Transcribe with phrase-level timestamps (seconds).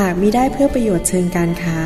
[0.00, 1.78] หากมิได้เพื่อประโยชน์เชิงการค้า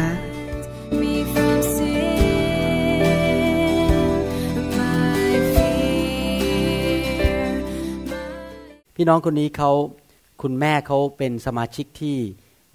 [8.95, 9.71] พี่น้องคนนี้เขา
[10.43, 12.17] คุณแม่เขาเป็นสมาชิกที่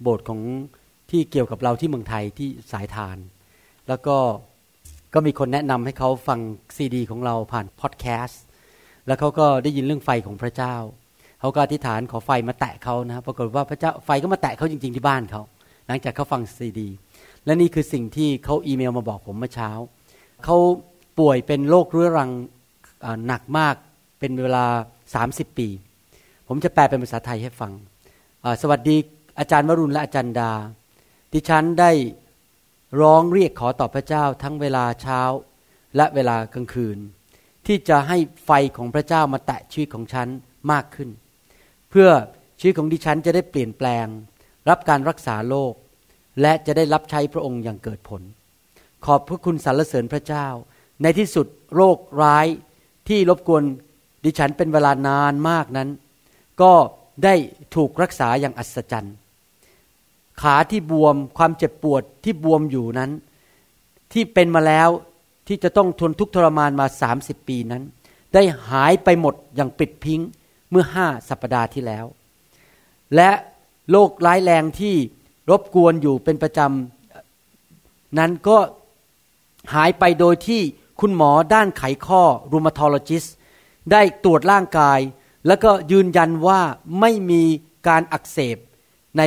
[0.02, 0.40] โบสถ์ของ
[1.10, 3.16] ที่เกี่ยวกับเราที่เมืองไทยที่สายทาน
[3.88, 4.16] แล้วก็
[5.14, 6.38] ก็มีคนแนะนำให้เขาฟัง
[6.76, 8.42] ซีดี ของเราผ่านพอดแคสต์
[9.06, 10.74] แล้วเขาก็ได้ยินเรื่องไฟของพระเจ้า
[11.44, 15.42] เขาก็อธิษฐานขอไฟมาแตะเขานะปรากฏว่าพระเจ้าไฟก็มาแตะเขาจริง ๆที่บ้านเขา
[15.86, 16.88] หลังจากเขาฟังซีดี
[17.44, 19.70] และนี่คือสิ่งที่เขาอีเมลมาบอกผมเมื่อเช้า
[20.44, 20.56] เขา
[21.18, 22.30] ป่วยเป็นโรคเรื้อรัง
[23.26, 23.74] หนักมาก
[24.18, 24.64] เป็นเวลา
[25.12, 25.68] 30 ปี
[26.48, 27.72] ผมจะแปลเป็นภาษาไทยให้ฟัง
[28.62, 28.96] สวัสดี
[29.38, 30.52] อาจารย์วรุณและอาจารย์ดา
[31.32, 31.90] ดิฉันได้
[33.00, 35.20] ร้องเรียกขอต่อพระเจ้าทั้งเวลาเช้า
[35.96, 36.98] และเวลากลางคืน
[37.66, 40.28] ที่จะให้ไฟของพระเจ้ามาแตะชีวิตของฉัน
[40.72, 41.10] มากขึ้น
[41.94, 42.10] พื่อ
[42.58, 44.06] ชีวิตของดิฉันจะได้เปลี่ยนแปลง
[44.68, 45.74] รับการรักษาโรค
[46.40, 48.22] และจะได้รับใช้พระองค์อย่างเกิดผล
[49.04, 50.46] ขอบพระคุณสรรเสริญพระเจ้า
[51.02, 52.46] ในที่สุดโรคร้าย
[53.08, 53.62] ที่รบกวน
[54.24, 55.88] ดิฉันเป็นเวลานานมากนั้น
[56.62, 56.72] ก็
[57.24, 57.34] ได้
[57.74, 59.14] ถูกรักษาอย่างอัศจรรย์
[60.42, 63.10] ขาที่บวมความเจ็บปวดที่บวมอยู่นั้น
[64.12, 64.88] ที่เป็นมาแล้ว
[65.48, 66.86] ที่จะต้องทนทุกข์ทรมานมา
[67.18, 67.82] 30 ปีนั้น
[68.34, 70.20] ได้หายไปหมดอย่างปิดพิง
[70.70, 72.04] เมื่อห้าสัปดาห์ที่แล้ว
[73.16, 73.30] และ
[73.90, 74.94] โรคร้ายแรงที่
[75.50, 78.58] รบกวนอยู่เป็นประจำนั้นก็
[79.74, 80.60] หายไปโดยที่
[81.00, 83.28] คุณหมอด้านไขข้อ rheumatologist
[83.92, 85.00] ได้ตรวจร่างกาย
[85.46, 86.60] แล้วก็ยืนยันว่า
[87.00, 87.42] ไม่มี
[87.88, 88.56] การอักเสบ
[89.16, 89.22] ใน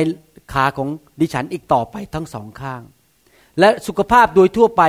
[0.52, 0.88] ขาของ
[1.20, 2.82] ดิฉันอีกต่อไปทั้งสองข้าง
[3.60, 4.82] และสุขภาพโดยทั่วไป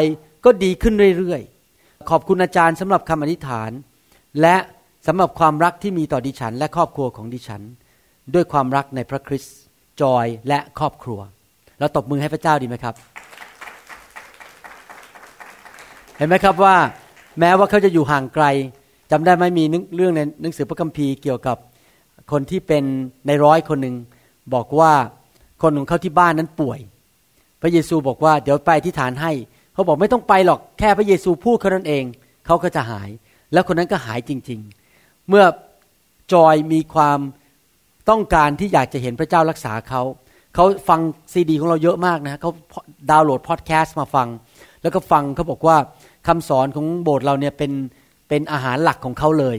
[0.46, 3.72] ก็ดีขึ้นเรื่อยๆ ขอบคุณอาจารย์สำหรับคำอธิษฐาน
[4.42, 4.56] และ
[5.12, 7.62] สำหรับความรักที่มีต่อดิฉัน และครอบครัวของดิฉัน
[8.34, 9.56] ด้วยความรักในพระคริสต์
[10.02, 11.20] จอยและครอบครัว
[11.80, 12.96] เราตบมือให้พระเจ้าดีไหมครับ
[16.18, 16.76] เห็นไหมครับว่า
[17.40, 18.46] แม้ว่าเขาจะอยู่ห่างไกล
[19.12, 19.64] จำได้ไหมมี
[19.96, 21.58] เรื่องในหนังสือพระคัมภีร์เกี่ยวกับ
[22.32, 22.84] คนที่เป็น
[23.28, 23.96] ในร้อยคนหนึ่ง
[24.54, 24.94] บอกว่า
[25.62, 26.80] คนของเขาที่บ้านนั้นป่วย
[27.62, 29.32] พระเยซูบอกว่าเดี๋ยวไปที่ฐานให้
[29.74, 32.04] เขาบอกไม่ต้องไปหรอกแค่พระเยซูพูดแค่นั้นเอง
[32.46, 33.10] เขาก็จะหาย
[33.54, 34.79] แล้วคนนั้นก็หายจริง ๆ
[35.30, 35.46] เมื่อ
[36.34, 37.20] จอยมีความ
[38.10, 40.02] ต้องการที่อยากจะเห็นพระเจ้ารักษาเขา
[40.56, 41.00] เขาฟัง
[41.34, 42.52] ซีดี ของเราเยอะมากนะเขา
[43.12, 44.28] ดาวน์โหลดพอดแคสต์มาฟัง
[44.82, 45.78] แล้วก็ฟังเขาบอกว่า
[46.28, 47.72] คำสอนของโบสถ์เราเนี่ยเป็น
[48.30, 49.58] เป็นอาหารหลักของเขาเลย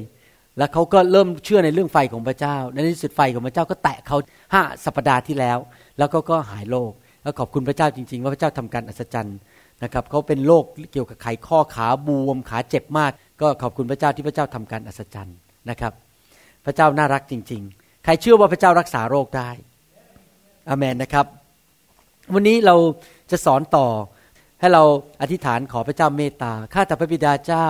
[0.58, 4.16] แล้วเขาก็เริ่มเชื่อในเรื่องไฟของพระเจ้า ในที่สุดไฟของพระเจ้าก็แตะเขา
[4.54, 5.58] ห้าสัปดาห์ที่แล้ว
[5.98, 6.92] แล้วก็ก็หายโรค
[7.22, 9.38] แล้วขอบคุณพระเจ้าจริง ๆ ว่าพระเจ้าทำการอัศจรรย์
[9.82, 15.36] นะครับเขาเป็นโรคเกี่ยวกับไขข้อขาบวมขาเจ็บมาก ก็ขอบคุณพระเจ้าที่พระเจ้าทำการอัศจรรย์
[15.70, 15.92] นะครับ
[16.64, 19.50] พระเจ้าน่ารักจริง ๆ ใครเชื่อว่าพระเจ้ารักษาโรคได้
[20.68, 21.26] อเมนนะครับ
[22.34, 22.76] วันนี้เรา
[23.30, 23.86] จะสอนต่อ
[24.60, 24.82] ให้เรา
[25.20, 27.68] อธิษฐานขอพระเจ้าเมตตาข้าแต่พระบิดาเจ้า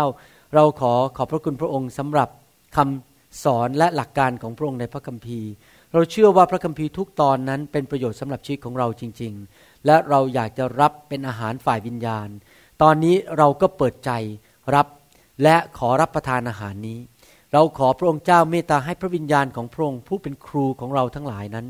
[0.55, 2.29] เราขอขอบพระคุณพระองค์สำหรับ
[2.77, 5.51] คำสอนและหลักการของพระองค์ในพระคัมภีร์
[5.93, 12.29] เราเชื่อว่าพระคัมภีร์ทุกตอนนั้นเป็นประโยชน์สำหรับชีวิตของเราจริง ๆ และเราอยากจะรับเป็นอาหารฝ่ายวิญญาณ
[12.83, 14.11] ตอนนี้เราก็เปิดใจ
[14.75, 14.87] รับ
[15.43, 16.99] และขอรับประทานอาหารนี้
[17.53, 21.67] เราขอพระองค์เจ้าเมตตาให้พระวิญญาณของพระองค์ผู้เป็นครูของเราทั้งหลายนั้น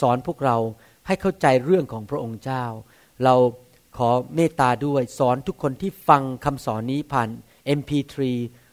[0.00, 0.56] สอนพวกเรา
[1.06, 2.64] ให้เข้าใจเรื่องของพระองค์เจ้า
[3.24, 3.34] เรา
[3.96, 7.28] ขอเมตตาด้วยสอนทุกคนที่ฟังคำสอนนี้ผ่าน
[7.78, 8.14] MP3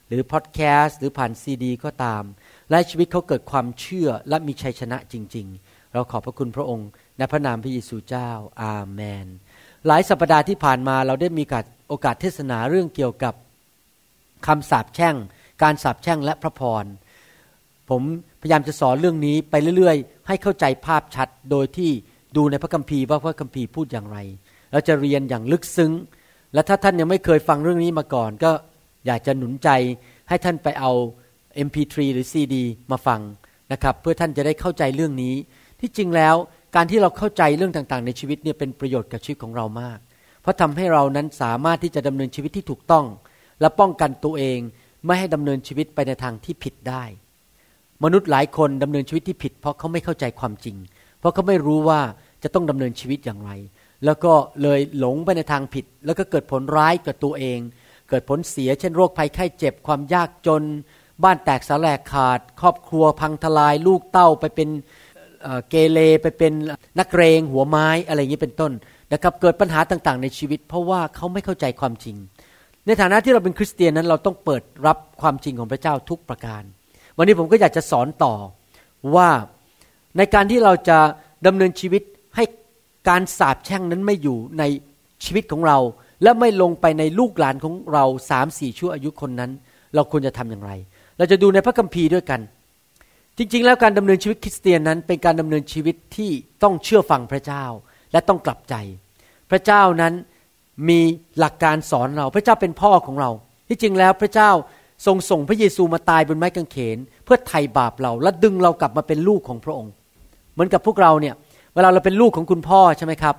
[0.07, 2.23] หรือพอดแคสต์หรือผ่านซีดี ก็ตาม
[2.69, 8.29] และชีวิตเขาเกิดความเชื่อและมีชัยชนะจริง ๆ เราขอบพระคุณพระองค์ในพระนามพระเยซูเจ้า
[8.61, 9.25] อาเมน
[9.87, 11.43] หลายสัปดาห์ที่ผ่านมาเราได้มี
[11.89, 13.33] โอกาสเทศนาเรื่องเกี่ยวกับ
[14.47, 15.15] คำสาปแช่ง
[15.61, 16.85] การสาปแช่งและพระพร
[17.89, 18.01] ผม
[18.41, 21.91] พยายามจะสอนเรื่องนี้ไปเรื่อยๆ ให้เข้าใจภาพชัดโดยที่
[22.35, 24.17] ดูในพระคัมภีร์ว่าพระคัมภีร์พูดอย่างไร
[24.71, 25.91] เราจะเรียนอย่างลึกซึ้ง
[26.53, 28.51] และถ้าท่านยังไม่เคยฟังเรื่องนี้มาก่อน ก็
[29.05, 29.69] อยากจะหนุนใจ
[30.29, 30.91] ให้ท่านไปเอา
[31.67, 32.55] MP3 หรือ CD
[32.91, 33.21] มาฟัง
[33.71, 35.35] นะครับเพื่อท่านจะได้เข้าใจเรื่องนี้
[35.79, 36.35] ที่จริงแล้ว
[36.75, 39.99] การที่เราเข้าใจเรื่องต่างๆ ในชีวิตเนี่ยเป็นประโยชน์กับชีวิตของเรามาก
[40.41, 43.05] เพราะทำให้เรานั้นสามารถที่จะดำเนินชีวิตที่ถูกต้อง
[43.61, 44.59] และป้องกันตัวเอง
[45.05, 47.03] ไม่ให้ดำเนินชีวิตไปในทางที่ผิดได้
[48.03, 50.75] มนุษย์หลายคนดำเนินชีวิตที่ผิด เพราะเขาไม่เข้าใจความจริง
[51.19, 51.99] เพราะเขาไม่รู้ว่า
[52.43, 53.51] จะต้องดำเนินชีวิตอย่างไร
[54.05, 57.59] แล้วก็เลยหลงไปในทางผิด แล้วก็เกิดผลร้ายกับตัวเอง
[58.09, 60.63] เกิดผลเสียเช่นโรคภัยไข้เจ็บความยากจน
[61.23, 64.69] บ้านแตกสาแหลกขาด ครอบครัวพังทลาย ลูกเต้าไปเป็น
[65.43, 66.53] เเกเรไปเป็น
[66.99, 68.71] นักเรงหัวไม้อะไรอย่างนี้เป็นต้น
[69.13, 72.17] นะครับเกิดปัญหาต่างๆ ในชีวิต เพราะว่าเขาไม่เข้าใจความจริง
[72.89, 76.63] ในฐานะที่เราเป็นคริสเตียนนั้นเราต้องเปิดรับความจริงของพระเจ้าทุกประการ
[77.17, 78.33] วันนี้ผมก็อยากจะสอนต่อ
[79.15, 79.29] ว่า
[80.17, 80.97] ในการที่เราจะ
[81.47, 82.03] ดำเนินชีวิต
[82.35, 82.43] ให้
[83.09, 84.63] การสาปแช่งนั้นไม่อยู่ใน
[85.25, 85.77] ชีวิตของเรา
[86.23, 89.51] และไม่ลงไปในลูกหลานของเราสามสี่ชั่วอายุคนนั้น
[89.95, 90.71] เราควรจะทำอย่างไร
[91.17, 92.41] เราจะดูในพระคัมภีร์ด้วยกัน
[93.37, 96.31] จริง ๆ แล้วการดำเนินชีวิตคริสเตียนนั้น เป็นการดำเนินชีวิตที่
[96.63, 97.65] ต้องเชื่อฟังพระเจ้า
[98.11, 98.75] และต้องกลับใจ
[99.51, 100.13] พระเจ้านั้น
[100.87, 100.99] มี
[101.39, 103.29] หลักการสอนเรา พระเจ้าเป็นพ่อของเรา
[103.67, 104.51] ที่จริงแล้วพระเจ้า
[105.05, 109.91] ทรงส่งพระเยซูมาตายบนไม้กางเขน เพื่อไถ่บาปเรา และดึงเรากลับมาเป็นลูกของพระองค์
[110.53, 111.35] เหมือนกับพวกเราเนี่ย
[111.73, 113.35] เวลาเราเป็นลูกของคุณพ่อใช่ไหมครับ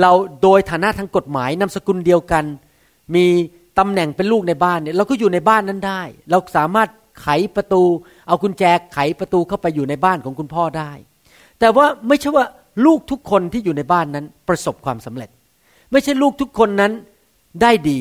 [0.00, 2.44] เราโดยฐานะทางกฎหมายนามสกุลเดียวกัน
[3.14, 3.26] มี
[3.78, 6.88] ตำแหน่งเป็นลูกในบ้านเนี่ยเราก็อยู่ในบ้านนั้นได้ เราสามารถ
[7.22, 7.82] ไขประตู
[8.28, 8.62] เอากุญแจ
[8.94, 10.90] ไขประตูเข้าไปอยู่ในบ้านของคุณพ่อได้
[11.60, 12.44] แต่ว่าไม่ใช่ว่า
[12.84, 15.30] ลูกทุกคนที่อยู่ในบ้านนั้นประสบความสำเร็จ
[15.92, 16.92] ไม่ใช่ลูกทุกคนนั้น
[17.62, 17.98] ได้ดี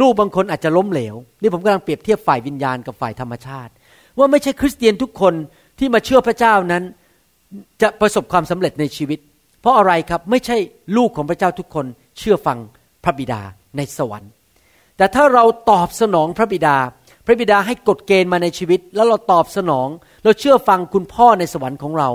[0.00, 3.72] ลูกบางคนอาจจะล้มเหลว นี่ผมกำลังเปรียบเทียบฝ่ายวิญญาณกับฝ่ายธรรมชาติ
[4.18, 5.34] ว่าไม่ใช่คริสเตียนทุกคน
[5.78, 6.82] ที่มาเชื่อพระเจ้านั้น
[7.82, 9.18] จะประสบความสำเร็จในชีวิต
[9.60, 10.56] เพราะอะไรครับไม่ใช่
[10.96, 11.86] ลูกของพระเจ้าทุกคน
[12.18, 12.58] เชื่อฟัง
[13.04, 13.40] พระบิดา
[13.76, 14.30] ในสวรรค์
[14.96, 16.76] แต่ถ้าเราตอบสนองพระบิดา
[17.26, 19.88] พระบิดาให้กฎเกณฑ์มาในชีวิต แล้วเราตอบสนอง
[20.24, 22.10] เราเชื่อฟังคุณพ่อในสวรรค์ของเรา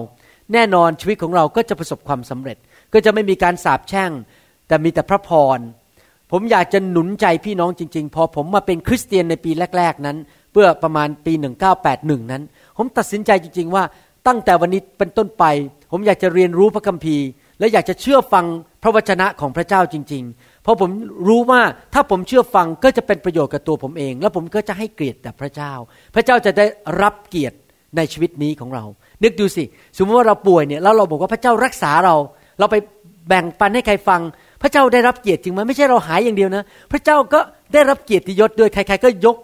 [0.54, 2.58] แน่นอนชีวิตของเราก็จะประสบความสำเร็จ
[2.94, 4.12] ก็จะไม่มีการสาปแช่ง
[4.68, 5.60] แต่มีแต่พระพร
[6.32, 10.18] ผมอยากจะหนุนใจพี่น้องจริง ๆ พอผมมาเป็นคริสเตียนในปีแรก ๆ นั้น
[10.52, 11.34] เพื่อประมาณปี
[11.78, 12.44] 1981 นั้น
[12.78, 13.84] ผมตัดสินใจจริง ๆ ว่า
[14.28, 15.44] ตั้งแต่วันนี้เป็นต้นไป
[15.92, 17.26] ผมอยากจะเรียนรู้พระคัมภีร์
[17.60, 18.46] และอยากจะเชื่อฟัง
[18.84, 20.90] พระวจนะของพระเจ้าจริง ๆ เพราะผม
[21.28, 21.62] รู้ว่า
[21.94, 25.74] ถ้าผมเชื่อฟังก็จะเป็นประโยชน์กับตัวผมเอง แล้วผมก็จะให้เกียรติแต่พระเจ้า
[26.16, 26.66] พระเจ้าจะได้
[27.02, 27.58] รับเกียรติ
[27.98, 28.84] ในชีวิตนี้ของเรา
[29.24, 29.64] นึกดูสิ
[29.98, 32.16] สมมติว่าเราป่วยเนี่ยแล้วเราบอกว่าพระเจ้ารักษาเรา
[32.60, 32.76] เราไป
[33.28, 34.22] แบ่งปันให้ใครฟัง
[34.64, 37.40] พระเจ้าได้รับเกียรติจริงไหมไม่ใช่เราหายอย่างเดียวนะ พระเจ้าก็
[37.74, 39.38] ได้รับเกียรติยศด้วยใครๆก็ยก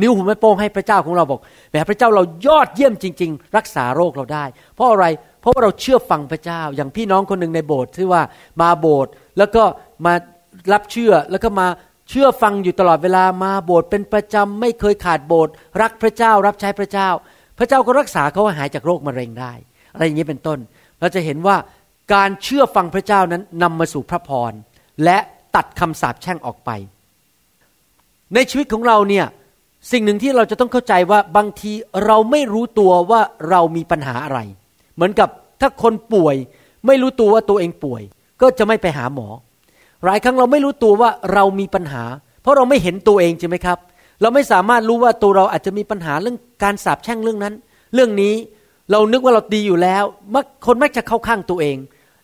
[0.00, 4.44] นิ้วหัวแม่โป้งให้พระเจ้าของเราบอกแหมพระเจ้าเรายอดเยี่ยมจริง ๆ รักษาโรคเราได้
[4.74, 5.06] เพราะอะไร
[5.40, 8.22] เพราะว่าเราเชื่อฟังพระเจ้า อย่างพี่น้องคนหนึ่งในโบสถ์ที่ว่า
[8.60, 9.62] มาโบสถ์แล้วก็
[10.06, 10.14] มา
[10.72, 11.66] รับเชื่อแล้วก็มา
[12.08, 17.08] เชื่อฟังอยู่ตลอดเวลามาโบสถ์เป็นประจำไม่เคยขาดโบสถ์รักพระเจ้ารับใช้พระเจ้า
[17.58, 19.52] พระเจ้าก็รักษาเขาหายจากโรคมะเร็งได้
[19.92, 20.58] อะไรอย่างนี้เป็นต้น
[21.00, 21.56] เราจะเห็นว่า
[22.14, 24.52] การเชื่อฟังพระเจ้านั้นนำมาสู่พระพร
[25.04, 25.18] และ
[25.56, 26.70] ตัดคำสาปแช่งออกไป
[28.34, 29.26] ในชีวิตของเราเนี่ย
[29.92, 31.72] สิ่งหนึ่งที่เราจะต้องเข้าใจว่าบางที
[32.06, 33.20] เราไม่รู้ตัวว่า
[33.50, 34.38] เรามีปัญหาอะไร
[34.94, 35.28] เหมือนกับ
[35.60, 36.36] ถ้าคนป่วย
[36.86, 38.02] ไม่รู้ตัวว่าตัวเองป่วย
[38.42, 39.28] ก็จะไม่ไปหาหมอ
[40.04, 42.04] หลายครั้งเราไม่รู้ตัวว่าเรามีปัญหา
[42.42, 43.78] เพราะเราไม่เห็นตัวเองใช่ไหมครับ
[44.20, 47.54] เราไม่สามารถรู้ว่าตัวเราอาจจะมีปัญหาเรื่องการสาบแช่งเรื่องนั้น
[47.94, 48.34] เรื่องนี้
[48.90, 51.76] เรานึกว่าเราดีอยู่แล้วมักคนมักจะเข้าข้างตัวเอง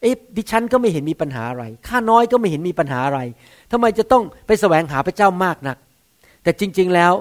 [0.02, 3.20] เอ๊ะดิฉันก็ไม่เห็นมีปัญหาอะไร ข้าน้อยก็ไม่เห็นมีปัญหาอะไร
[3.72, 5.76] ทำไมจะต้องไปแสวงหาพระเจ้ามากนัก
[6.42, 7.12] แต่จริง ๆแล้ว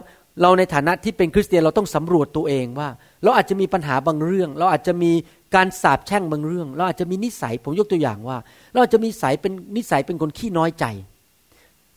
[0.41, 2.89] เราในฐานะที่เป็นคริสเตียนเราต้องสำรวจตัวเองว่า
[3.23, 5.11] เราอาจจะมีปัญหาบางเรื่อง เราอาจจะมี
[5.55, 8.37] การสาบแช่งบางเรื่อง เราอาจจะมีนิสัยผมยกตัวอย่างว่า
[8.71, 10.85] เราอาจจะมีสายเป็นนิสัยเป็นคนขี้น้อยใจ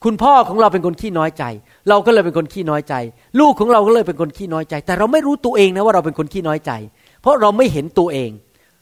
[0.04, 1.44] คุณพ่อของเราเป็นคนขี้น้อยใจ
[1.88, 2.94] เราก็เลยเป็นคนขี้น้อยใจ
[3.40, 6.73] ลูกของเราก็เลยเป็นคนขี้น้อยใจ แต่เราไม่รู้ตัวเองนะว่าเราเป็นคนขี้น้อยใจ
[7.20, 8.30] เพราะเราไม่เห็นตัวเอง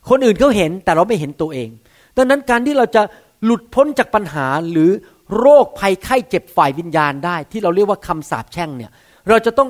[0.09, 1.69] คนอื่นเขาเห็นแต่เราไม่เห็นตัวเอง
[2.17, 3.03] ดังนั้นการที่เราจะ
[3.45, 4.91] หลุดพ้นจากปัญหาหรือ
[5.39, 8.91] โรคภัยไข้เจ็บฝ่ายวิญญาณได้ ที่เราเรียกว่าคำสาปแช่งเนี่ย
[9.29, 9.69] เราจะต้อง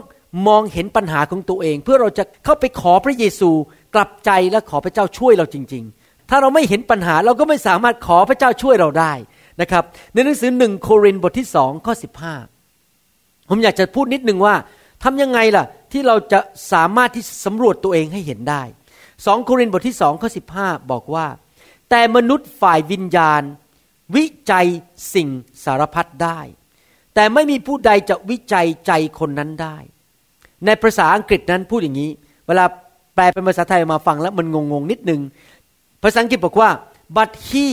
[0.49, 3.51] มองเห็นปัญหาของตัวเอง เพื่อเราจะเข้าไปขอพระเยซู
[3.95, 9.13] กลับใจและขอพระเจ้าช่วยเราจริง ๆ ถ้าเราไม่เห็นปัญหาเราก็ไม่สามารถขอพระเจ้าช่วยเราได้
[9.61, 12.35] นะครับ ในหนังสือหนึ่งโครินธ์บทที่สองข้อสิบห้า
[13.49, 14.55] ผมอยากจะพูดนิดนึงว่า
[15.05, 16.41] ทำยังไงล่ะ ที่เราจะ
[16.73, 18.63] สามารถที่สำรวจตัวเองให้เห็นได้
[19.27, 21.27] สองโครินธ์บทที่สองข้อสิบห้าบอกว่า
[21.91, 23.43] แต่มนุษย์ฝ่ายวิญญาณ
[24.17, 24.67] วิจัย
[25.15, 25.29] สิ่ง
[25.65, 26.41] สารพัดได้
[27.15, 29.77] แต่ไม่มีผู้ใดจะวิจัยใจคนนั้นได้
[30.67, 32.11] ในภาษาอังกฤษนั้นพูดอย่างนี้
[32.47, 32.65] เวลา
[33.15, 35.21] แปลเป็นภาษาไทยมาฟังแล้วมันงงๆนิดนึง
[36.03, 36.71] ภาษาอังกฤษบอกว่า
[37.17, 37.67] but he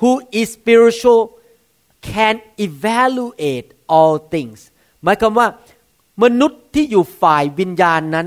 [0.00, 1.22] who is spiritual
[2.10, 2.34] can
[2.66, 4.58] evaluate all things
[5.04, 5.46] หมายความว่า
[6.22, 8.26] มนุษย์ที่อยู่ฝ่ายวิญญาณนั้น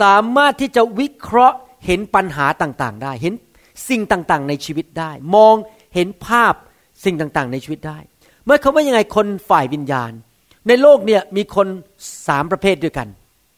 [0.00, 3.34] สามารถที่จะวิเคราะห์เห็นปัญหาต่างๆ ได้ เห็น
[3.88, 5.54] สิ่งต่างๆ ในชีวิตได้ มอง
[5.94, 6.54] เห็นภาพ
[7.04, 7.98] สิ่งต่างๆ ในชีวิตได้
[8.44, 10.12] เมื่อเขาว่ายังไงคนฝ่ายวิญญาณ
[10.68, 11.66] ในโลกเนี่ยมีคน
[12.26, 13.08] สามประเภทด้วยกัน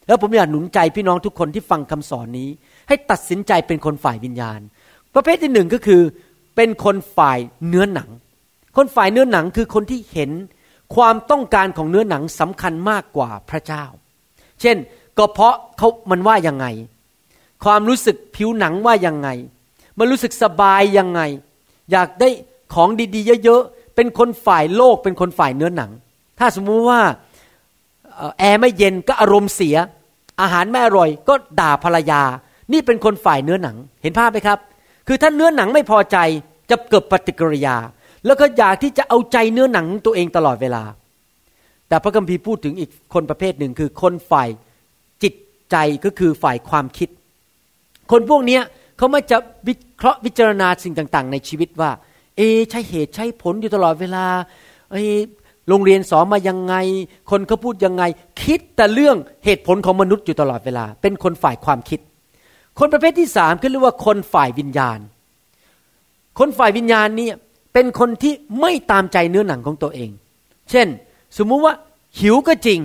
[0.07, 2.49] แล้วผมอยากหนุนใจพี่น้องทุกคนที่ฟังคำสอนนี้
[2.89, 4.61] ให้ตัดสินใจเป็นคนฝ่ายวิญญาณ
[5.15, 6.03] ประเภทที่หนึ่งก็คือ
[6.57, 7.39] เป็นคนฝ่าย
[7.69, 8.11] เนื้อหนัง
[8.77, 10.31] คนฝ่ายเนื้อหนังคือคนที่เห็น
[10.95, 13.85] ความต้องการของเนื้อหนังสำคัญมากกว่าพระเจ้า
[14.61, 14.77] เช่น
[15.19, 16.67] ก็เพราะเขามันว่ายังไง
[17.65, 19.29] ความรู้สึกผิวหนังว่ายังไง
[19.99, 21.21] มันรู้สึกสบายยังไง
[21.93, 22.29] อยากได้
[22.75, 25.91] ของดีๆ เยอะๆ เป็นคนฝ่ายโลกเป็นคนฝ่ายเนื้อหนัง
[26.39, 27.01] ถ้าสมมุติว่า
[28.39, 29.77] แอร์ไม่เย็นก็อารมณ์เสีย
[30.41, 32.23] อาหารไม่อร่อย ก็ด่าภรรยา
[32.73, 34.59] นี่เป็นคนฝ่ายเนื้อหนัง เห็นภาพไหมครับ
[35.07, 36.17] คือถ้าเนื้อหนังไม่พอใจ
[36.71, 37.77] จะเกิดปฏิกิริยา
[38.27, 40.83] แล้วก็อยากที่จะเอาใจเนื้อหนังตัวเองตลอดเวลา
[41.89, 44.49] แต่พระคัมภีร์พูดถึงอีกคนประเภทหนึ่งคือคนฝ่าย
[45.23, 45.35] จิต
[45.71, 47.09] ใจก็คือฝ่ายความคิด
[48.11, 48.63] คนพวกเนี้ย
[48.97, 49.37] เขาไม่จะ
[49.69, 51.91] วิเคราะห์วิจารณาสิ่งต่าง ๆ ในชีวิตว่า
[52.37, 54.25] เอใช่เหตุใช่ผลอยู่ตลอดเวลา
[54.93, 54.97] เอ
[55.69, 56.75] โรงเรียนสอนมายังไง
[57.31, 58.03] คนเขาพูดยังไง
[58.43, 62.01] คิดแต่เรื่องเหตุผลของมนุษย์อยู่ตลอดเวลา เป็นคนฝ่ายความคิด
[62.79, 64.99] คนประเภทที่สามคือเรียกว่าคนฝ่ายวิญญาณ
[66.39, 67.35] คนฝ่ายวิญญาณเนี่ย
[67.73, 70.11] เป็นคนที่ไม่ตามใจเนื้อหนังของตัวเอง
[70.71, 70.89] เช่น
[71.39, 71.75] สมมุติว่า
[72.21, 72.81] หิวก็จริง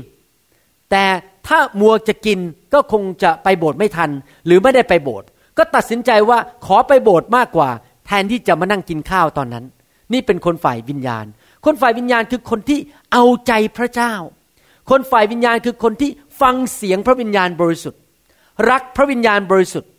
[0.91, 1.05] แต่
[1.47, 2.39] ถ้ามัวจะกิน
[2.73, 4.09] ก็คงจะไปโบสถ์ไม่ทัน
[4.45, 5.27] หรือไม่ได้ไปโบสถ์
[5.57, 7.69] ก็ตัดสินใจว่าขอไปโบสถ์มากกว่า
[8.05, 9.65] แทนที่จะมานั่งกินข้าวตอนนั้น
[10.13, 11.25] นี่เป็นคนฝ่ายวิญญาณ
[11.65, 12.79] คนฝ่ายวิญญาณคือคนที่
[13.13, 14.13] เอาใจพระเจ้า
[14.89, 16.09] คนฝ่ายวิญญาณคือคนที่
[16.41, 17.99] ฟังเสียงพระวิญญาณบริสุทธิ์
[18.69, 19.91] รักพระวิญญาณบริสุทธิ์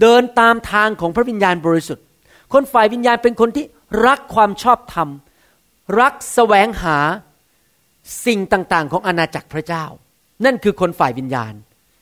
[0.00, 2.04] เดินตามทางของพระวิญญาณบริสุทธิ์
[2.52, 3.64] คนฝ่ายวิญญาณเป็นคนที่
[4.06, 5.08] รักความชอบธรรม
[6.00, 6.98] รักแสวงหา
[8.26, 9.84] สิ่งต่างๆ ของอาณาจักรพระเจ้า
[10.44, 11.54] นั่นคือคนฝ่ายวิญญาณ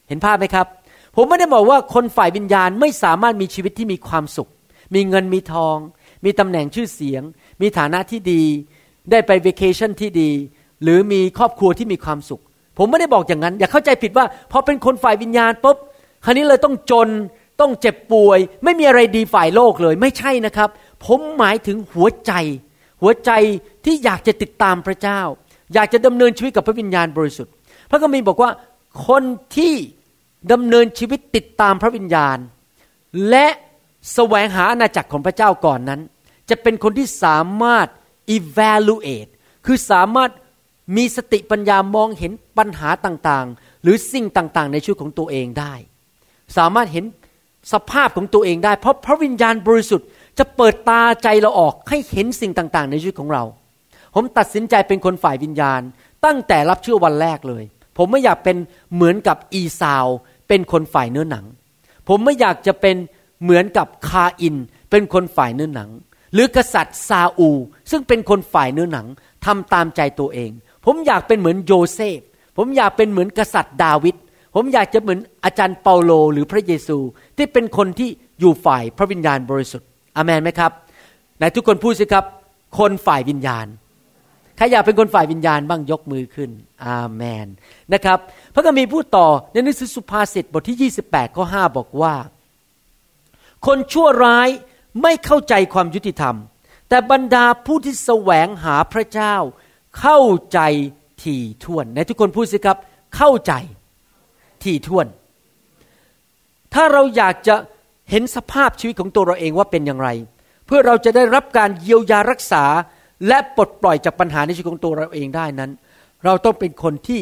[0.08, 0.66] เห็นภาพไหมครับ
[1.16, 4.50] ผมไม่ได้บอกว่าคนฝ่ายวิญญาณไม่สามารถมีชีวิตที่มีความสุข
[4.94, 5.76] มีเงินมีทอง
[6.24, 7.22] มีตำแหน่งชื่อเสียง
[7.60, 8.42] มีฐานะที่ดี
[9.10, 10.30] ได้ไปวกเคชั่นที่ดี
[10.82, 12.42] หรือมีครอบครัวที่มีความสุข
[12.78, 15.76] ผมไม่ได้บอกอย่างนั้น อย่าเข้าใจผิดว่าพอเป็นคนฝ่ายวิญญาณปุ๊บ
[16.24, 17.08] คราวนี้เลยต้องจน
[17.60, 20.68] ต้องเจ็บป่วย ไม่มีอะไรดีฝ่ายโลกเลย ไม่ใช่นะครับ
[21.06, 22.32] ผมหมายถึงหัวใจ
[23.02, 23.30] หัวใจ
[23.84, 25.20] ที่อยากจะติดตามพระเจ้า
[25.74, 27.52] อยากจะดำเนินชีวิตกับพระวิญญาณบริสุทธิ์
[27.90, 28.50] พระคัมภีร์บอกว่า
[29.06, 29.22] คน
[29.56, 29.74] ที่
[30.52, 32.38] ดำเนินชีวิตติดตามพระวิญญาณ
[33.30, 33.46] และ
[34.14, 36.00] แสวงหาอาณาจักรของพระเจ้าก่อนนั้น
[36.50, 37.88] จะเป็นคนที่สามารถ
[38.36, 39.30] evaluate
[39.66, 40.30] คือสามารถ
[40.96, 45.74] มีสติปัญญามองเห็นปัญหาต่างๆ หรือสิ่งต่างๆ ในชีวิตของตัวเองได้
[46.56, 47.04] สามารถเห็น
[47.72, 50.06] สภาพของตัวเองได้ เพราะพระวิญญาณบริสุทธิ์
[50.38, 53.44] จะเปิดตาใจเราออกให้เห็นสิ่งต่างๆ ในชีวิตของเรา
[54.14, 55.80] ผมตัดสินใจเป็นคนฝ่ายวิญญาณ
[56.24, 57.64] ตั้งแต่รับเชื่อวันแรกเลย
[57.96, 58.56] ผมไม่อยากเป็น
[58.94, 60.06] เหมือนกับอีซาว
[60.48, 61.44] เป็นคนฝ่ายเนื้อหนัง
[62.08, 62.96] ผมไม่อยากจะเป็น
[63.42, 64.56] เหมือนกับคาอิน
[64.90, 65.90] เป็นคนฝ่ายเนื้อหนัง
[66.34, 67.50] หรือกษัตริย์ซาอู
[67.90, 69.06] ซึ่งเป็นคนฝ่ายเนื้อหนัง
[69.44, 70.50] ทำตามใจตัวเอง
[70.86, 72.20] ผมอยากเป็นเหมือนโยเซฟ
[72.56, 74.16] ผมอยากเป็นเหมือนกษัตริย์ดาวิด
[74.54, 76.98] ผมอยากจะเหมือนอาจารย์เปาโล หรือพระเยซู
[77.36, 78.08] ที่เป็นคนที่
[78.40, 80.72] อยู่ฝ่ายพระวิญญาณบริสุทธิ์ อเมนไหมครับ
[81.38, 82.24] ไหนทุกคนพูดสิครับ
[82.78, 83.66] คนฝ่ายวิญญาณ
[84.56, 86.50] ใครอยากเป็นคนฝ่ายวิญญาณบ้างยกมือขึ้น
[86.86, 87.46] อาเมน
[87.94, 88.18] นะครับ
[88.54, 92.14] พระคัมภีร์พูดต่อในหนังสือสุภาษิตบทที่ 28ข้อ5บอกว่า
[93.66, 94.48] คนชั่วร้าย
[95.02, 96.36] ไม่เข้าใจความยุติธรรม
[96.88, 99.34] แต่บรรดาผู้ที่แสวงหาพระเจ้า
[100.00, 100.20] เข้า
[100.52, 100.60] ใจ
[101.22, 102.78] ถี่ถ้วนในทุกคนพูดสิครับ
[103.16, 103.52] เข้าใจ
[104.64, 105.06] ถี่ถ้วน
[106.74, 107.54] ถ้าเราอยากจะ
[108.10, 110.08] เห็นสภาพชีวิตของตัวเราเองว่าเป็นอย่างไร
[110.66, 112.64] เพื่อเราจะได้รับการเยียวยารักษา
[113.28, 115.70] และปลดปล่อยจากปัญหาในชีวิตของตัวเราเองได้นั้น
[116.24, 117.20] เราต้องเป็นคนที่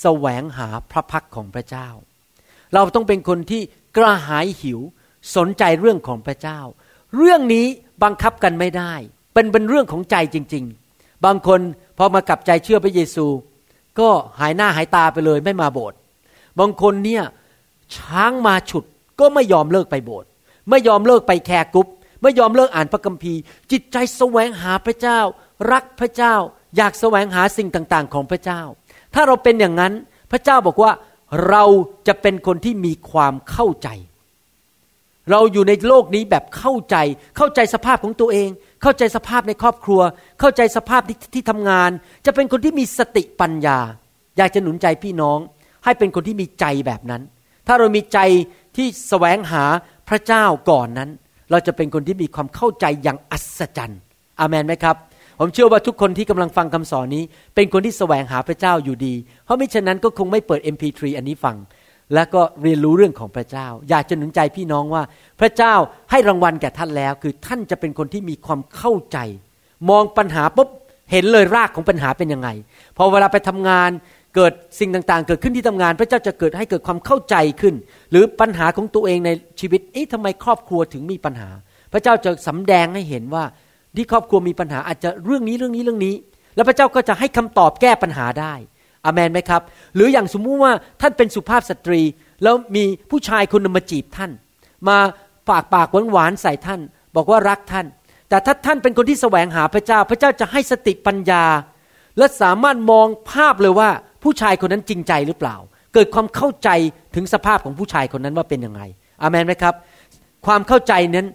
[0.00, 1.88] แสวงหาพระพักของพระเจ้า
[2.74, 3.62] เราต้องเป็นคนที่
[3.96, 4.80] กระหายหิว
[5.36, 6.58] สนใจเรื่องของพระเจ้า
[7.16, 7.66] เรื่องนี้
[8.02, 8.92] บังคับกันไม่ได้
[9.34, 11.60] เป็นเป็นเรื่องของใจจริง ๆ บางคน
[11.98, 13.26] พอมากลับใจเชื่อพระเยซู
[13.98, 14.08] ก็
[14.40, 15.98] หายหน้าหายตาไปเลยไม่มาโบสถ์
[16.58, 17.24] บางคนเนี่ย
[17.96, 18.84] ช้างมาฉุด
[19.20, 20.28] ก็ไม่ยอมเลิกไปโบสถ์
[20.70, 21.88] ไม่ยอมเลิกไป care group
[22.22, 23.40] ไม่ยอมเลิกอ่านพระคัมภีร์
[23.72, 25.20] จิตใจแสวงหาพระเจ้า
[25.72, 26.34] รักพระเจ้า
[26.76, 28.60] อยากแสวงหาสิ่งต่างๆ ของพระเจ้า
[29.14, 29.92] ถ้าเราเป็นอย่างนั้น
[30.30, 30.92] พระเจ้าบอกว่า
[31.48, 31.64] เรา
[32.08, 33.88] จะเป็นคนที่มีความเข้าใจ
[35.30, 36.96] เราอยู่ในโลกนี้แบบเข้าใจ
[37.36, 38.48] เข้าใจสภาพของตัวเอง
[38.82, 40.00] เข้าใจสภาพในครอบครัว
[40.40, 41.90] เข้าใจสภาพที่ที่ทำงาน
[42.26, 43.78] จะเป็นคนที่มีสติปัญญา
[44.36, 45.38] อยากจะหนุนใจพี่น้อง
[45.84, 47.22] ให้เป็นคนที่มีใจแบบนั้น
[47.66, 48.18] ถ้าเรามีใจ
[48.78, 49.64] ที่แสวงหา
[50.08, 51.10] พระเจ้าก่อนนั้น
[51.50, 54.00] เราจะเป็นคนที่มีความเข้าใจอย่างอัศจรรย์
[54.40, 54.96] อาเมนไหมครับ
[55.38, 57.22] ผมเชื่อว่าทุกคนที่กำลังฟังคำสอนนี้
[57.54, 61.56] เป็นคนที่แสวงหาพระเจ้าอยู่ดี เพราะมิฉะนั้นก็คงไม่เปิด MP3 อันนี้ฟัง
[62.14, 65.02] แล้วก็เรียนรู้เรื่องของพระเจ้า อยากจะหนุนใจพี่น้องว่า
[65.40, 65.74] พระเจ้า
[66.10, 69.18] ให้รางวัลแก่ท่านแล้ว คือท่านจะเป็นคนที่มีความเข้าใจ
[69.90, 70.68] มองปัญหาปุ๊บ
[71.12, 72.48] เห็นเลยรากของปัญหาเป็นยังไง
[72.96, 73.90] พอเวลาไปทำงาน
[74.38, 77.74] เกิดสิ่งต่างๆ เกิดขึ้นที่ทำงาน พระเจ้าจะเกิดให้เกิดความเข้าใจขึ้น
[78.10, 79.30] หรือปัญหาของตัวเองใน
[79.60, 81.48] ชีวิตเอ๊ะทำไมครอบครัวถึงมีปัญหา
[81.92, 83.44] พระเจ้าจะสำแดงให้เห็นว่า
[83.96, 86.14] ที่ครอบครัวมีปัญหาอาจจะเรื่องนี้เรื่องนี้เรื่องนี้
[86.56, 88.54] แล้วพระเจ้าก็จะให้คำตอบแก้ปัญหาได้
[89.04, 89.62] อเมนไหมครับ
[89.94, 92.00] หรืออย่างสมมุติว่าท่านเป็นสุภาพสตรี
[92.42, 94.30] แล้วมีผู้ชายคนหนึงมาจีบท่าน
[94.88, 94.98] มา
[95.50, 96.80] ปากปากหวานๆใส่ท่าน
[97.16, 97.86] บอกว่ารักท่าน
[98.28, 101.44] แต่ถ้าท่านเป็นคนที่แสวงหาพระเจ้า พระเจ้าจะให้สติปัญญา
[102.18, 103.90] และสามารถมองภาพเลยว่า
[104.22, 105.56] ผู้ชายคนนั้นจริงใจหรือเปล่า
[105.94, 106.68] เกิดความเข้าใจ
[107.14, 108.82] ถึงสภาพของผู้ชายคนนั้นว่าเป็นยังไง
[109.22, 109.74] อเมนไหมครับ
[110.46, 111.28] ความเข้าใจนั้น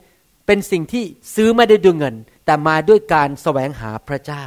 [0.48, 1.04] เป็นสิ่งที่
[1.36, 4.46] ซื้อไม่ได้ด้วยเงิน แต่มาด้วยการแสวงหาพระเจ้า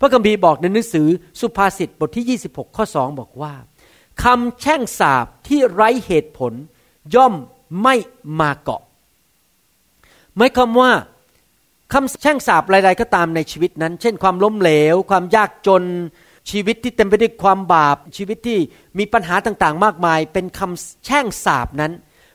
[0.00, 1.08] พระคัมภีร์บอกในหนังสือ
[1.40, 3.52] สุภาษิตบทที่ 26 ข้อ 2 บอกว่า
[4.22, 6.52] คำแช่งสาบที่ไร้เหตุผล
[7.14, 7.34] ย่อม
[7.82, 7.94] ไม่
[8.40, 8.82] มาเกาะ
[10.36, 10.92] หมายความว่า
[11.92, 15.82] คำแช่งสาบใดๆก็ตามในชีวิตนั้น เช่นความล้มเหลว ความยากจน
[16.50, 18.58] ชีวิตที่เต็มไปด้วยความบาป ชีวิตที่
[18.98, 21.92] มีปัญหาต่างๆ มากมาย เป็นคำแช่งสาบนั้น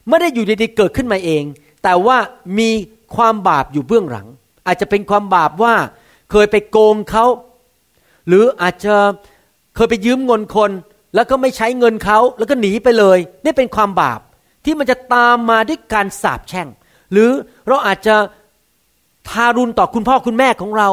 [0.07, 1.43] ไม่ได้อยู่ดีๆเกิดขึ้นมาเอง
[1.83, 2.17] แต่ว่า
[2.59, 2.69] มี
[3.15, 4.27] ความบาปอยู่เบื้องหลัง
[4.67, 5.73] อาจจะเป็นความบาปว่า
[6.31, 7.25] เคยไปโกงเขา
[8.27, 8.95] หรืออาจจะ
[9.75, 10.71] เคยไปยืมเงินคน
[11.15, 14.19] แล้วก็ไม่ใช้เงินเขาแล้วก็หนีไปเลย นี่เป็นความบาป
[14.65, 16.67] ที่มันจะตามมาด้วยการสาปแช่ง
[17.11, 17.29] หรือ
[17.67, 18.15] เราอาจจะ
[19.29, 20.89] ทารุณต่อคุณพ่อคุณแม่ของเรา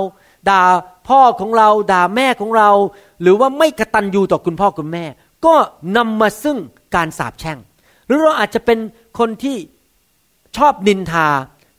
[0.49, 0.61] ด่า
[1.09, 2.71] พ่อของเราด่าแม่ของเรา
[3.23, 5.05] หรือว่าไม่กระตันยูต่อคุณพ่อคุณแม่
[5.47, 5.55] ก็
[5.97, 6.59] นำมาซึ่ง
[6.95, 7.59] การสาปแช่ง
[8.07, 8.79] หรือเราอาจจะเป็น
[9.19, 9.57] คนที่
[10.57, 11.29] ชอบนินทา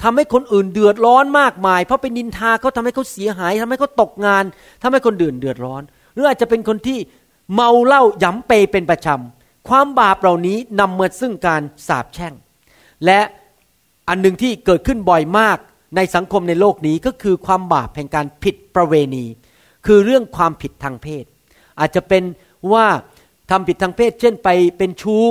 [0.04, 4.44] ทำให้คนอื่นเดือดร้อนมากมาย เพราะไปนินทาเขาทำให้เขาเสียหายทำให้เขาตกงาน
[4.82, 5.82] ทำให้คนอื่นเดือดร้อน
[6.14, 7.00] หรืออาจจะเป็นคนที่
[7.54, 12.34] เมาเหล้าหยำเปเป็นประจำความบาปเหล่านี้นำมาซึ่งการสาปแช่ง
[13.06, 13.20] และ
[14.10, 15.58] อันหนึ่งที่เกิดขึ้นบ่อยมาก
[15.96, 19.26] ในสังคมในโลกนี้ก็คือความบาปแห่งการผิดประเวณี
[19.86, 21.26] คือเรื่องความผิดทางเพศ
[21.80, 22.24] อาจจะเป็น
[22.74, 22.86] ว่า
[23.52, 25.24] ทำผิดทางเพศ เช่นไปเป็นชู้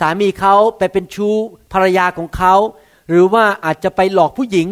[0.00, 1.34] สามีเขาไปเป็นชู้
[1.72, 2.54] ภรรยาของเขา
[3.08, 4.68] หรือว่าอาจจะไปหลอกผู้หญิง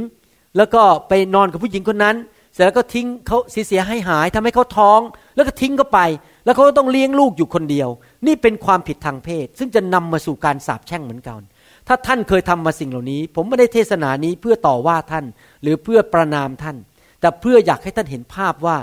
[0.57, 2.17] แล้วก็ไปนอนกับผู้หญิงคนนั้น
[2.53, 5.01] เสร็จแล้วก็ทิ้งเขาเสียหายหายทำให้เขาท้อง
[5.35, 6.01] แล้วก็ทิ้งเขาไป
[6.45, 7.89] แล้วเขาก็ต้องเลี้ยงลูกอยู่คนเดียว
[8.27, 11.41] นี่เป็นความผิดทางเพศ ซึ่งจะนำมาสู่การสาปแช่งเหมือนกัน
[11.89, 15.25] ถ้าท่านเคยทำมาสิ่งเหล่านี้ ผมไม่ได้เทศนานี้เพื่อต่อว่าท่าน
[15.63, 16.77] หรือเพื่อประนามท่าน
[17.21, 18.77] แต่เพื่ออยากให้ท่านเห็นภาพว่า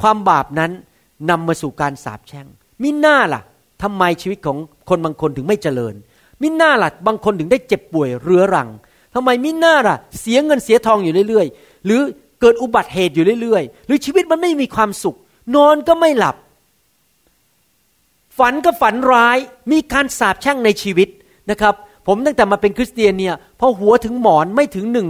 [0.00, 0.70] ความบาปนั้น
[1.30, 2.46] นำมาสู่การสาปแช่ง
[2.82, 3.42] มิน่าล่ะ
[3.82, 5.94] ทำไมชีวิตของคนบางคนถึงไม่เจริญ
[6.42, 8.68] มิน่าล่ะบางคนถึงได้เจ็บป่วยเรื้อรัง
[9.14, 12.00] ทำไมมิน่าล่ะ เสียเงินเสียทองอยู่เรื่อยๆ หรือ
[12.40, 15.16] เกิดอุบัติเหตุอยู่เรื่อยๆ หรือชีวิตมันไม่มีความสุข
[15.54, 16.36] นอนก็ไม่หลับ
[18.38, 19.38] ฝันก็ฝันร้าย
[19.72, 21.08] มีการสาปแช่งในชีวิต
[21.50, 21.74] นะครับ
[22.06, 25.08] ผมตั้งแต่มาเป็นคริสเตียนเนี่ยพอหัวถึงหมอนไม่ถึงหนึ่ง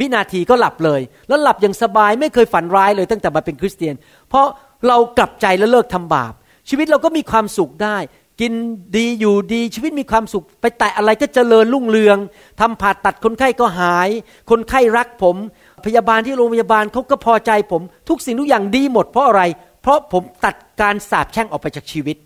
[0.00, 3.94] วินาทีก็หลับเลย แล้วหลับอย่างสบายไม่เคยฝันร้ายเลยตั้งแต่มาเป็นคริสเตียน
[4.28, 4.46] เพราะ
[4.88, 6.32] เรากลับใจแล้วเลิกทำบาป
[6.68, 7.98] ชีวิตเราก็มีความสุขได้
[8.40, 8.52] กิน
[8.96, 12.18] ดีอยู่ดีชีวิตมีความสุข ไปแตะอะไรก็เจริญรุ่งเรือง
[12.60, 14.08] ทำผ่าตัดคนไข้ก็หาย
[14.50, 15.36] คนไข้รักผม
[15.84, 19.42] พยาบาลที่โรงพยาบาลเขาก็พอใจผม ทุกสิ่งทุกอย่างดีหมดเพราะอะไร
[19.82, 22.16] เพราะผมตัดการสาปแช่งออกไปจากชีวิต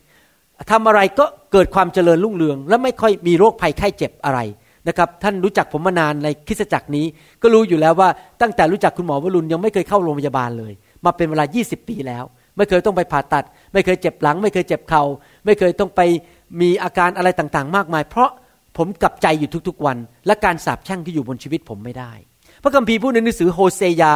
[0.71, 4.41] ทำอะไรก็เกิดความเจริญรุ่งเรือง และไม่ค่อยมีโรคภัยไข้เจ็บอะไร
[4.89, 7.07] นะครับท่านรู้จักผมมานานในคริสตจักรนี้
[7.43, 8.09] ก็รู้อยู่แล้วว่า
[8.43, 10.73] ตั้งแต่รู้จักคุณหมอวรุณยังไม่เคยเข้าโรงพยาบาลเลย
[11.05, 12.25] มาเป็นเวลา 20 ปีแล้ว
[12.57, 15.03] ไม่เคยต้องไปผ่าตัด ไม่เคยเจ็บหลัง ไม่เคยเจ็บเขา่า
[15.45, 16.01] ไม่เคยต้องไป
[16.61, 18.31] มีอาการอะไรต่างๆ มากมาย เพราะ
[18.77, 19.97] ผมกลับใจอยู่ทุกๆวัน
[20.27, 22.13] และการสาปแช่งที่อยู่บนชีวิตผมไม่ได้
[22.63, 24.15] พระคัมภีร์พูดในหนังสือโฮเซยา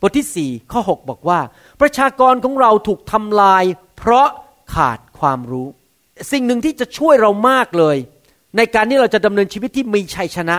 [0.00, 1.38] บทที่ 4 ข้อ 6 บอกว่า
[1.80, 3.64] ประชากรของเราถูกทำลาย
[3.98, 4.28] เพราะ
[4.74, 5.68] ขาดความรู้
[6.32, 7.96] สิ่งหนึ่งที่จะช่วยเรามากเลย
[8.56, 10.56] ในการที่เราจะดำเนินชีวิตที่มีชัยชนะ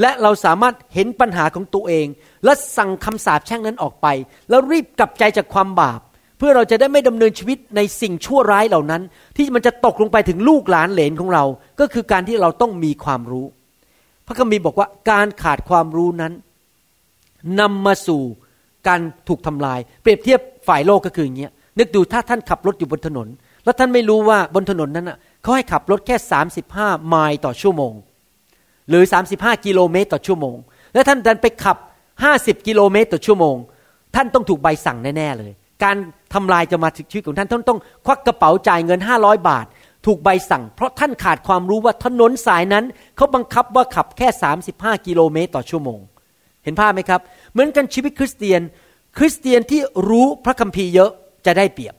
[0.00, 2.06] และเราสามารถเห็นปัญหาของตัวเอง
[2.44, 4.06] และสั่งคำสาปแช่งนั้นออกไป
[4.48, 6.00] แล้วรีบกลับใจจากความบาป
[6.38, 9.02] เพื่อเราจะได้ไม่ดำเนินชีวิตในสิ่งชั่วร้ายเหล่านั้น
[9.36, 11.44] ที่มันจะตกลงไปถึงลูกหลานเหลนของเรา
[11.80, 13.46] ก็คือการที่เราต้องมีความรู้
[14.26, 16.32] พระคัมภีร์บอกว่าการขาดความรู้นั้น
[17.60, 18.22] นำมาสู่
[18.88, 23.28] การถูกทำลาย เปรียบเทียบฝ่ายโลกก็คืออย่างเงี้ยนึกดูถ้าท่านขับรถอยู่บนถนน
[23.66, 26.16] แล้วท่านไม่รู้ว่าบนถนนนั้นอะเขาให้ขับรถแค่
[26.62, 27.92] 35 ไมล์ต่อชั่วโมง
[28.88, 30.56] หรือ 35 กิโลเมตรต่อชั่วโมง
[30.94, 31.76] แล้วท่านดันไปขับ
[32.22, 33.56] 50 กิโลเมตรต่อชั่วโมง
[34.14, 35.52] ท่านต้องถูกใบสั่งแน่ๆเลย
[35.84, 35.96] การ
[36.34, 39.66] ทำลายจะมาถึงชีวิตของท่านท่านต้องควักกระเป๋าจ่ายเงิน 500 บาท
[40.06, 42.84] ถูกใบสั่ง เพราะท่านขาดความรู้ว่าถนนสายนั้น
[43.16, 44.28] เขาบังคับว่าขับแค่
[44.66, 45.98] 35 กิโลเมตรต่อชั่วโมง
[46.64, 47.20] เห็นภาพไหมครับ
[47.52, 48.60] เหมือนกันชีวิตคริสเตียน
[49.18, 51.10] คริสเตียนที่รู้พระคัมภีร์เยอะ
[51.46, 51.94] จะได้เปรียบ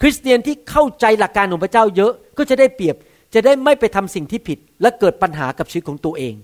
[0.00, 2.96] คริสเตียนที่เข้าใจหลักการของพระเจ้าเยอะก็จะได้เปรียบ
[3.34, 6.34] จะได้ไม่ไปทำสิ่งที่ผิด และเกิดปัญหากับชีวิตของตัวเอง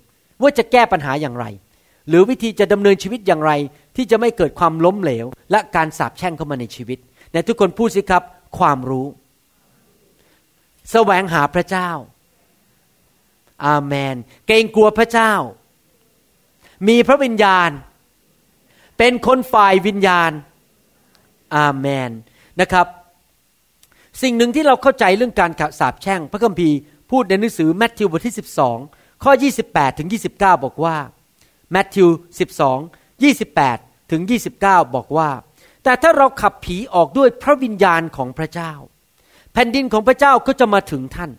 [0.42, 1.46] ว่าจะแก้ปัญหาอย่างไร
[2.08, 3.52] หรือวิธีจะดำเนินชีวิตอย่างไร
[3.96, 6.98] ที่จะไม่เกิดความล้มเหลว และการสาปแช่งเข้ามาในชีวิต
[7.32, 8.22] ในทุกคนพูดสิครับ
[8.58, 9.06] ความรู้
[10.90, 11.90] แสวงหาพระเจ้า
[13.66, 15.32] อาเมน เกรงกลัวพระเจ้า
[16.88, 17.70] มีพระวิญญาณ
[18.98, 20.30] เป็นคนฝ่ายวิญญาณ
[21.56, 22.10] อาเมน
[22.60, 22.86] นะครับ
[24.22, 26.76] สิ่งหนึ่งที่เราเข้าใจเรื่องการสาปแช่ง พระคัมภีร์
[27.10, 28.36] พูดในหนังสือแมทธิวบทที่
[28.78, 29.32] 12 ข้อ
[29.64, 30.30] 28 ถึง 29
[30.64, 30.96] บอกว่า
[31.72, 32.08] แมทธิว
[32.70, 34.22] 12 28 ถึง
[34.58, 35.28] 29 บอกว่า
[35.84, 38.72] แต่ถ้าเราขับผีออกด้วยพระวิญญาณของพระเจ้า
[39.52, 41.30] แผ่นดินของพระเจ้าก็จะมาถึงท่าน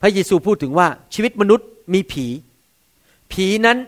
[0.00, 2.26] พระเยซูพูดถึงว่าชีวิตมนุษย์มีผี
[3.32, 3.78] ผีนั้น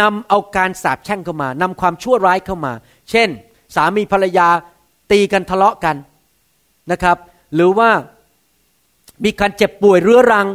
[0.00, 2.72] นำเอาการสาปแช่งเข้ามานำความชั่วร้ายเข้ามา
[3.10, 3.28] เช่น
[3.74, 4.48] สามีภรรยา
[5.12, 5.96] ตีกันทะเลาะกัน
[6.90, 7.16] นะครับ
[7.54, 7.90] หรือว่า
[9.24, 10.46] มีการเจ็บป่วยเรื้อรัง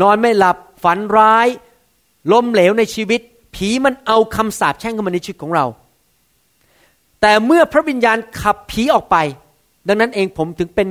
[0.00, 1.48] นอนไม่หลับฝันร้าย
[2.32, 3.20] ล้มเหลวในชีวิต
[3.54, 5.66] ผีมันเอาคำสาปแช่งเข้ามาในชีวิตของเรา
[7.20, 9.16] แต่เมื่อพระวิญญาณขับผีออกไป
[9.88, 10.88] ดังนั้นเองผมถึงเป็น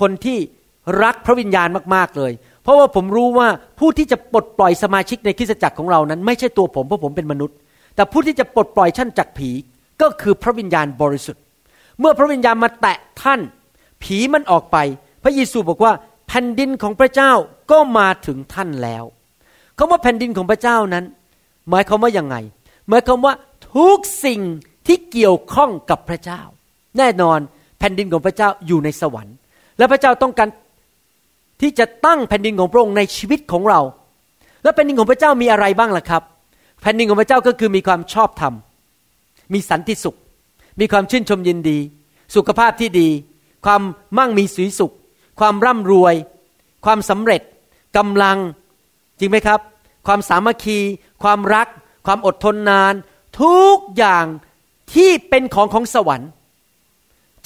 [0.00, 0.38] คนที่
[1.02, 7.56] รักพระวิญญาณมากๆเลย เพราะว่าผมรู้ว่าผู้ที่จะปลดปล่อยสมาชิกในคริสตจักรของเรานั้น ไม่ใช่ตัวผมเพราะผมเป็นมนุษย์
[7.94, 9.50] แต่ผู้ที่จะปลดปล่อยท่านจากผี
[10.02, 11.42] ก็คือพระวิญญาณบริสุทธิ์
[12.00, 13.40] เมื่อพระวิญญาณมาแตะท่าน
[14.06, 14.76] ผีมันออกไป
[15.22, 15.92] พระเยซูบอกว่า
[16.28, 17.32] แผ่นดินของพระเจ้า
[17.70, 19.04] ก็มาถึงท่านแล้ว
[19.78, 21.04] คำว่าแผ่นดินของพระเจ้านั้น
[21.70, 22.36] หมายความว่ายังไง
[22.88, 23.34] หมายความว่า
[23.74, 24.40] ทุกสิ่ง
[24.86, 26.40] ที่เกี่ยวข้องกับพระเจ้า
[26.98, 27.38] แน่นอน
[27.78, 29.36] แผ่นดินของพระเจ้าอยู่ในสวรรค์
[29.78, 30.48] และพระเจ้าต้องการ
[31.60, 33.80] ที่จะตั้งแผ่นดินของพระองค์ในชีวิตของเรา
[34.62, 36.22] แล้วแผ่นดินของพระเจ้ามีอะไรบ้างล่ะครับ
[36.82, 38.54] แผ่นดินของพระเจ้าก็คือมีความชอบธรรม
[39.52, 40.16] มีสันติสุข
[40.80, 41.78] มีความชื่นชมยินดี
[42.36, 43.08] สุขภาพที่ดี
[43.66, 43.82] ความ
[44.18, 44.94] มั่งมีสีสุข
[45.40, 46.14] ความร่ำรวย
[46.84, 47.42] ความสำเร็จ
[47.96, 48.38] กำลัง
[49.18, 49.60] จริงไหมครับ
[50.06, 50.78] ความสามัคคี
[51.22, 51.68] ความรัก
[52.06, 52.94] ความอดทนนาน
[53.40, 54.24] ทุกอย่าง
[54.94, 56.30] ที่เป็นของของสวรรค์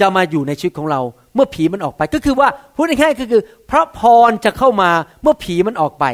[0.00, 1.00] จะมาอยู่ในชีวิตของเรา
[1.35, 4.90] เมื่อผีมันออกไปก็คือว่าพูดง่ายๆก็คือ พระพรจะเข้ามา
[5.22, 6.04] เมื่อผีมันออกไป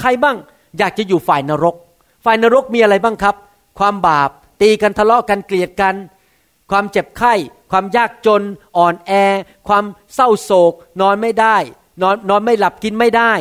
[0.00, 0.36] ใครบ้าง
[0.78, 1.76] อยากจะอยู่ฝ่ายนรก
[2.24, 3.34] ฝ่ายนรกมีอะไรบ้างครับ
[3.78, 4.30] ความบาป
[4.62, 5.94] ตีกันทะเลาะกันเกลียดกัน
[6.72, 7.34] ความเจ็บไข้
[7.70, 8.42] ความยากจน
[8.76, 9.12] อ่อนแอ
[9.68, 11.56] ความเศร้าโศก นอนไม่ได้
[12.02, 13.32] นอนนอนไม่หลับกินไม่ได้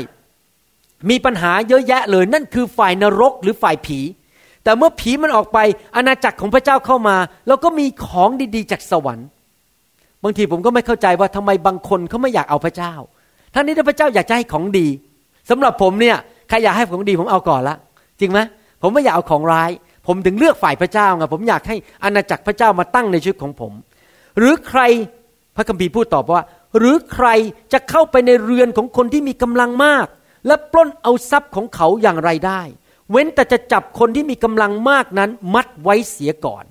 [1.10, 4.00] มีปัญหาเยอะแยะเลยนั่นคือฝ่ายนรกหรือฝ่ายผี
[4.63, 5.58] แต่เมื่อผีมันออกไป
[5.96, 7.17] อาณาจักรของพระเจ้าเข้ามา
[7.48, 9.28] แล้วก็มีของดีๆจากสวรรค์
[10.24, 12.94] บางทีผมก็ไม่เข้าใจว่าทำไมบางคนเขาไม่อยากเอาพระเจ้า
[13.54, 14.88] ทั้งนี้ถ้าพระเจ้าอยากจะให้ของดี
[15.50, 16.17] สำหรับผมเนี่ย
[16.50, 17.76] ใครอยากให้ของดีผมเอาก่อนละ
[18.20, 18.39] จริงไหม
[18.82, 19.72] ผมไม่อยากเอาของร้าย
[20.08, 23.74] ผมถึงเลือกฝ่ายพระเจ้าไงผมอยากให้อาณาจักรพระเจ้ามาตั้งในชีวิตของผม
[24.38, 24.82] หรือใคร
[25.56, 26.44] พระคัมภีร์พูดตอบว่า
[26.78, 27.28] หรือใคร
[27.74, 30.08] จะเข้าไปในเรือนของคนที่มีกำลังมาก
[30.48, 32.62] และปล้นเอาทรัพย์ของเขาอย่างไรได้
[33.12, 36.64] เว้นแต่จะจับคนที่มีกำลังมากนั้นมัดไว้เสียก่อน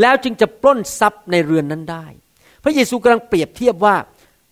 [0.00, 2.06] แล้วจึงจะปล้นทรัพย์ในเรือนนั้นได้
[2.64, 3.94] พระเยซูกำลังเปรียบเทียบว่า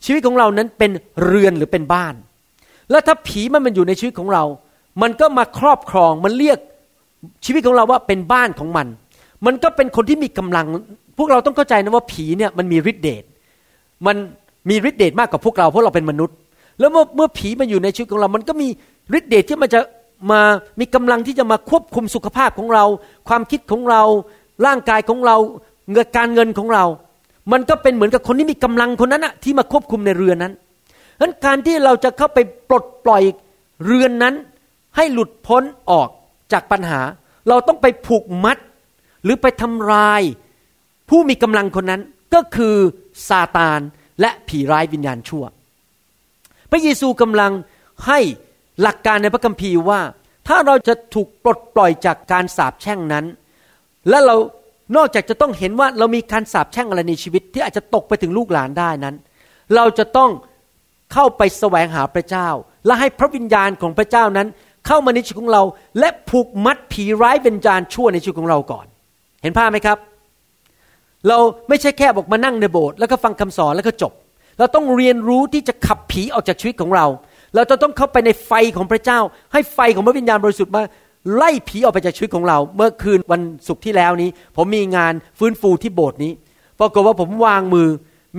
[0.04, 0.90] ชีวิตของเรานั้นเป็น
[1.24, 2.14] เรือนหรือเป็นบ้าน
[2.90, 4.44] แล้วถ้าผีมันมันอยู่ในชีวิตของเรา
[5.02, 6.58] มันก็มาครอบครองมันเรียก
[7.44, 8.86] ชีวิตของเราว่าเป็นบ้านของมัน
[9.46, 10.66] มันก็เป็นคนที่มีกำลัง
[11.18, 13.24] พวกเราต้องเข้าใจนะว่าผีเนี่ยมันมีฤทธิ์เดช
[14.06, 14.16] มัน
[14.70, 16.36] มีฤทธิ์เดชมากกว่าพวกเราเพราะเราเป็นมนุษย์
[16.78, 18.68] แล้วเมื่อเมื่อผีมันอยู่ในชีวิตของเรา มันก็มี
[19.18, 19.80] ฤทธิ์เดชที่มันจะ
[20.30, 20.40] มา
[20.80, 22.84] มีกำลังที่จะมาควบคุมสุขภาพของเรา
[23.28, 24.02] ความคิดของเรา
[24.66, 25.36] ร่างกายของเรา
[25.92, 26.84] เงินการเงินของเรา
[27.52, 33.22] มันก็เป็นเหมือนกับคนที่มีกำลังคนนั้นอะที่มาควบคุมในเรือนนั้นดังนั้นการที่เราจะเข้าไปปลดปล่อย
[33.84, 34.34] เรือนนั้น
[34.96, 36.08] ให้หลุดพ้นออก
[36.52, 37.00] จากปัญหา
[37.48, 38.58] เราต้องไปผูกมัด
[39.24, 40.22] หรือไปทำลาย
[41.08, 42.02] ผู้มีกำลังคนนั้น
[42.34, 42.76] ก็คือ
[43.28, 43.80] ซาตาน
[44.20, 45.44] และผีร้ายวิญญาณชั่ว
[46.70, 47.52] พระเยซูกำลัง
[48.06, 48.18] ให้
[48.82, 50.00] หลักการในพระคัมภีร์ว่า
[50.48, 53.24] ถ้าเราจะถูกปลดปล่อยจากการสาปแช่งนั้น
[54.08, 54.36] และเรา
[54.96, 59.16] นอกจากจะต้องเห็นว่าเรามีการสาปแช่งอะไรในชีวิต ที่อาจจะตกไปถึงลูกหลานได้นั้น
[59.76, 60.30] เราจะต้อง
[61.12, 62.48] เข้าไปแสวงหาพระเจ้า
[62.86, 64.48] และให้พระวิญญาณของพระเจ้านั้น
[64.86, 65.62] เข้ามาในชีวิตของเรา
[65.98, 68.86] และผูกมัดผีร้ายวิญญาณชั่วในชีวิตของเราก่อน
[69.42, 69.98] เห็นภาพไหมครับ
[71.28, 71.38] เรา
[71.68, 74.12] ไม่ใช่แค่บอกมานั่งในโบสถ์แล้วก็ฟังคำสอนแล้วก็จบ
[74.58, 77.06] เราต้องเรียนรู้ที่จะขับผีออกจากชีวิตของเรา
[77.54, 79.18] เราจะต้องเข้าไปในไฟของพระเจ้า
[79.52, 80.82] ให้ไฟของพระวิญญาณบริสุทธิ์มา
[81.34, 86.32] ไล่ผีออกไปจากชีวิตของเรา เมื่อคืนวันศุกร์ที่แล้วนี้ ผมมีงานฟื้นฟูที่โบสถ์นี้
[86.80, 87.88] ปรากฏว่าผมวางมือ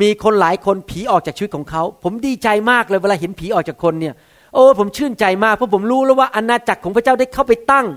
[0.02, 4.14] มีคนหลายคนผีออกจากชีวิตของเขา ผมดีใจมากเลยเวลาเห็นผีออกจากคนเนี่ย
[4.54, 7.88] โอ้ผมชื่นใจมากเพราะผมรู้แล้วว่าอาณาจักรของพระเจ้าได้เข้าไปตั้ง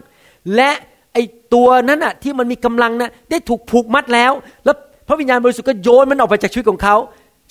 [0.56, 0.70] และ
[1.12, 1.18] ไอ
[1.54, 4.32] ตัวนั้นอะที่มันมีกำลังนะได้ถูกผูกมัดแล้ว
[4.64, 4.76] แล้ว
[5.08, 6.96] พระวิญญาณบริสุทธิ์ก็โยนมันออกไปจากชีวิตของเขา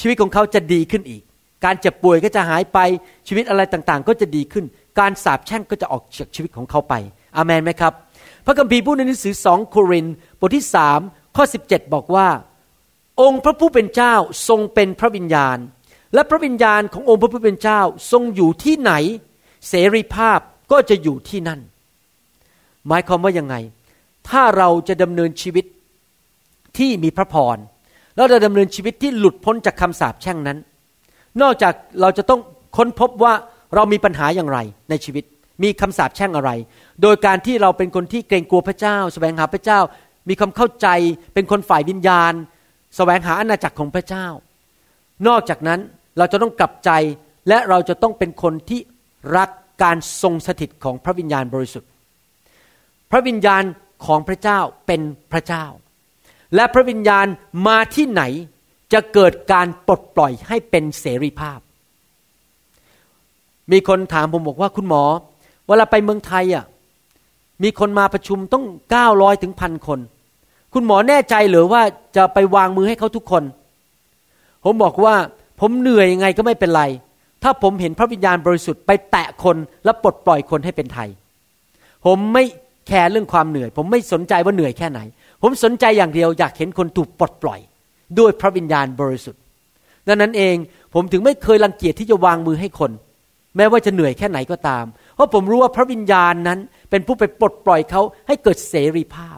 [0.02, 1.22] ชีวิตของเขาจะดีขึ้นอีก
[1.66, 2.80] การเจ็บป่วยก็จะหายไป
[3.28, 4.66] ชีวิตอะไรต่างๆ ก็จะดีขึ้น
[5.00, 6.94] การสาปแช่งก็จะออกจากชีวิตของเขาไป
[7.36, 7.94] อามันไหมครับ
[8.46, 10.08] พระคัมภีร์พูดในหนังสือสองโคริน
[10.40, 11.00] บทที่สาม
[11.36, 12.28] ข้อ 17 บอกว่า
[13.22, 14.14] องค์พระผู้เป็นเจ้า
[14.48, 15.58] ทรงเป็นพระวิญญาณ
[16.14, 18.94] และพระวิญญาณขององค์พระผู้เป็นเจ้าทรงอยู่ที่ไหน
[19.70, 20.40] เสรีภาพ
[20.72, 21.60] ก็จะอยู่ที่นั่น
[22.88, 23.56] หมายความว่ายังไง
[24.30, 25.66] ถ้าเราจะดำเนินชีวิต
[26.78, 27.58] ที่มีพระพร
[28.18, 30.58] เราจะดำเนินชีวิตที่หลุดพ้นจากคำสาปแช่งนั้น
[31.42, 32.42] นอกจากเราจะต้อง
[32.78, 33.34] ค้นพบว่า
[33.76, 35.24] เรามีปัญหาอย่างไรในชีวิต
[35.64, 36.52] มีคำสาปแช่งอะไร
[37.02, 39.80] โดยการที่เราเป็นคนที่เกรงกลัวพระเจ้า แสวงหาพระเจ้า
[40.30, 40.88] มีความเข้าใจ
[41.34, 42.34] เป็นคนฝ่ายวิญญาณ
[42.96, 44.28] แสวงหาอาณาจักรของพระเจ้า
[45.28, 45.80] นอกจากนั้น
[46.18, 46.92] เราจะต้องกลับใจ
[47.48, 48.80] และเราจะต้องเป็นคนที่
[49.38, 49.50] รัก
[49.84, 51.90] การทรงสถิตของพระวิญญาณบริสุทธิ์
[53.12, 53.64] พระวิญญาณ
[54.06, 55.66] ของพระเจ้าเป็นพระเจ้า
[56.56, 57.26] และพระวิญญาณ
[57.68, 58.24] มาที่ไหน
[58.94, 61.60] จะเกิดการปลดปล่อยให้เป็นเสรีภาพ
[63.72, 65.04] มีคนถามผมบอกว่าคุณหมอ
[65.68, 66.66] เวลาไปเมืองไทยอะ
[67.64, 70.00] มีคนมาประชุมต้องเก้าร้อยถึงพันคน
[70.74, 71.82] คุณหมอแน่ใจหรือว่า
[72.18, 73.44] จะไปวางมือให้เขาทุกคน
[74.64, 75.16] ผมบอกว่า
[75.60, 76.84] ผมเหนื่อยยังไงก็ไม่เป็นไร
[77.44, 81.10] ถ้าผมเห็นพระวิญญาณบริสุทธิ์ไปแตะคนและปลดปล่อยคนให้เป็นไทย
[82.06, 82.44] ผมไม่
[82.88, 85.00] แคร์เรื่องความเหนื่อย ผมไม่สนใจว่าเหนื่อยแค่ไหน
[85.42, 87.60] ผมสนใจอย่างเดียวอยากเห็นคนถูกปลดปล่อย
[88.20, 89.42] ด้วยพระวิญญาณบริสุทธิ์
[90.08, 90.56] ดังนั้นเอง
[90.94, 92.92] ผมถึงไม่เคยรังเกียจที่จะวางมือให้คน
[93.58, 94.86] แม้ว่าจะเหนื่อยแค่ไหนก็ตาม
[95.16, 99.38] เพราะผมรู้ว่าพระวิญญาณนั้นเป็นผู้ไปปลดปล่อยเขาให้เกิดเสรีภาพ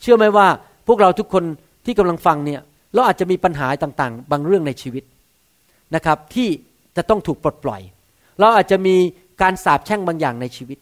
[0.00, 0.46] เชื่อไหมว่า
[0.86, 1.44] พวกเราทุกคน
[1.84, 2.60] ที่กำลังฟังเนี่ย
[2.94, 5.04] เราอาจจะมีปัญหาต่างๆ บางเรื่องในชีวิต
[5.94, 6.48] นะครับที่
[6.96, 7.82] จะต้องถูกปลดปล่อย
[8.38, 8.96] เราอาจจะมี
[9.42, 10.78] การสาปแช่งบางอย่างในชีวิต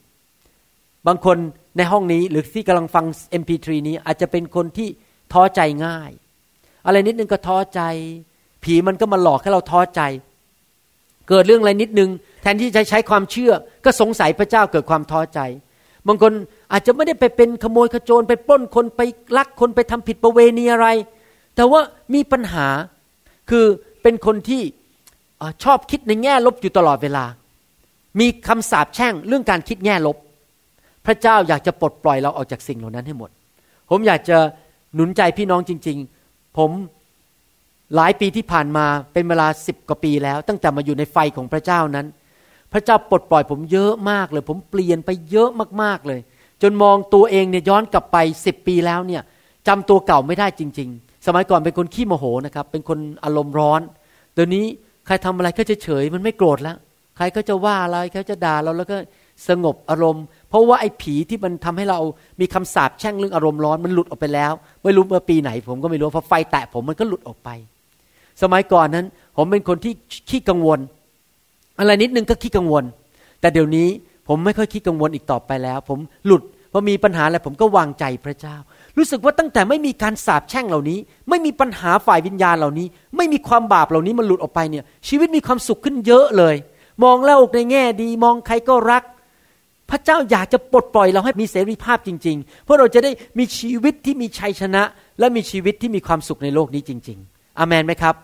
[1.07, 1.39] บางคน
[1.77, 3.05] ในห้องนี้หรือที่กำลังฟัง
[3.41, 4.89] MP3 นี้อาจจะเป็นคนที่
[5.33, 6.11] ท้อใจง่าย
[6.87, 7.81] อะไรนิดนึงก็ท้อใจ
[8.65, 10.01] ผีมันก็มาหลอกให้เราท้อใจ
[11.29, 12.11] เกิดเรื่องอะไรนิดนึง
[12.43, 13.53] แทนที่จะใช้ความเชื่อ
[13.85, 15.41] ก็สงสัยพระเจ้าเกิดความท้อใจ
[16.07, 16.33] บางคน
[16.73, 19.01] อาจจะไม่ได้ไปเป็นขโมยขโจรไปปล้นคนไป
[19.37, 20.87] ลักคนไปทำผิดประเวณีอะไร
[21.57, 21.81] แต่ว่า
[22.15, 22.67] มีปัญหา
[23.51, 23.65] คือ
[24.03, 24.63] เป็นคนที่
[25.65, 27.25] ชอบคิดในแง่ลบอยู่ตลอดเวลา
[28.21, 30.17] มีคำสาปแช่งเรื่องการคิดแง่ลบ
[31.07, 33.31] พระเจ้าอยากจะปลดปล่อยเราออกจากสิ่งเหล่านั้นให้หมด
[33.91, 34.39] ผมอยากจะ
[34.95, 36.71] หนุนใจพี่น้องจริง ๆ ผม
[37.97, 42.07] หลายปีที่ผ่านมาเป็นเวลาสิบกว่าปีแล้ว ตั้งแต่มาอยู่ในไฟของพระเจ้านั้น
[42.73, 45.51] พระเจ้าปลดปล่อยผมเยอะมากเลย ผมเปลี่ยนไปเยอะ
[45.83, 46.21] มากๆเลย
[46.63, 48.17] จนมองตัวเองเนี่ยย้อนกลับไป
[48.47, 49.23] สิบปีแล้วเนี่ย
[49.69, 53.81] จำตัวเก่าไม่ได้จริง ๆ สมัยก่อนเป็นคนขี้โมโหนะครับเป็นคนอารมณ์ร้อน
[54.35, 54.65] เดี๋ยวนี้
[55.07, 56.77] ใครทำอะไรก็จะเฉยมันไม่โกรธแล้ว
[57.17, 58.97] ใครก็จะว่าอะไรเขาจะด่าเราแล้วก็
[59.49, 61.99] สงบอารมณ์ เพราะว่าไอ้ผีที่มันทำให้เรา
[62.41, 67.49] มีคำสาปแช่งเรื่องอารมณ์ร้อนมันหลุดออกไปแล้ว ไม่รู้เมื่อปีไหน ผมก็ไม่รู้เพราะไฟแตะผมมันก็หลุดออกไป
[68.43, 69.93] สมัยก่อนนั้น ผมเป็นคนที่
[70.31, 70.79] ขี้กังวล
[71.79, 72.85] อะไรนิดนึงก็ขี้กังวล
[73.41, 73.89] แต่เดี๋ยวนี้
[74.29, 78.57] ผมไม่ค่อยขี้กังวลอีกต่อไปแล้ว ผมหลุดพอมีปัญหาอะไรผมก็วางใจพระเจ้า
[78.99, 86.55] รู้สึกว่าตั้งแต่ไม่มีการสาปแช่งเหล่านี้ ไม่มีปัญหาฝ่ายวิญญาณเหล่านี้ ไม่มีความบาปเหล่านี้มันหลุดออกไปเนี่ย ชีวิตมีความสุขขึ้นเยอะเลย
[87.05, 89.03] มองโลกในแง่ดี มองใครก็รัก
[89.91, 94.83] พระเจ้าอยากจะปลดปล่อยเราให้มีเสรีภาพจริง ๆ เพื่อเราจะได้มีชีวิตที่มีชัยชนะ
[95.19, 98.15] และมีชีวิตที่มีความสุขในโลกนี้จริง ๆ อาเมนไหมครับ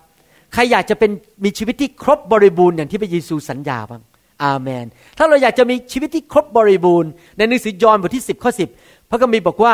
[0.52, 1.11] ใครอยากจะเป็น
[1.44, 4.02] มีชีวิตที่ครบบริบูรณ์อย่างที่พระเยซูสัญญาบ้าง
[4.44, 4.87] อาเมน
[5.18, 9.72] ถ้าเราอยากจะมีชีวิตที่ครบบริบูรณ์ ในหนังสือยอห์นบทที่ 10 ข้อ 10 พระคัมภีร์บอกว่า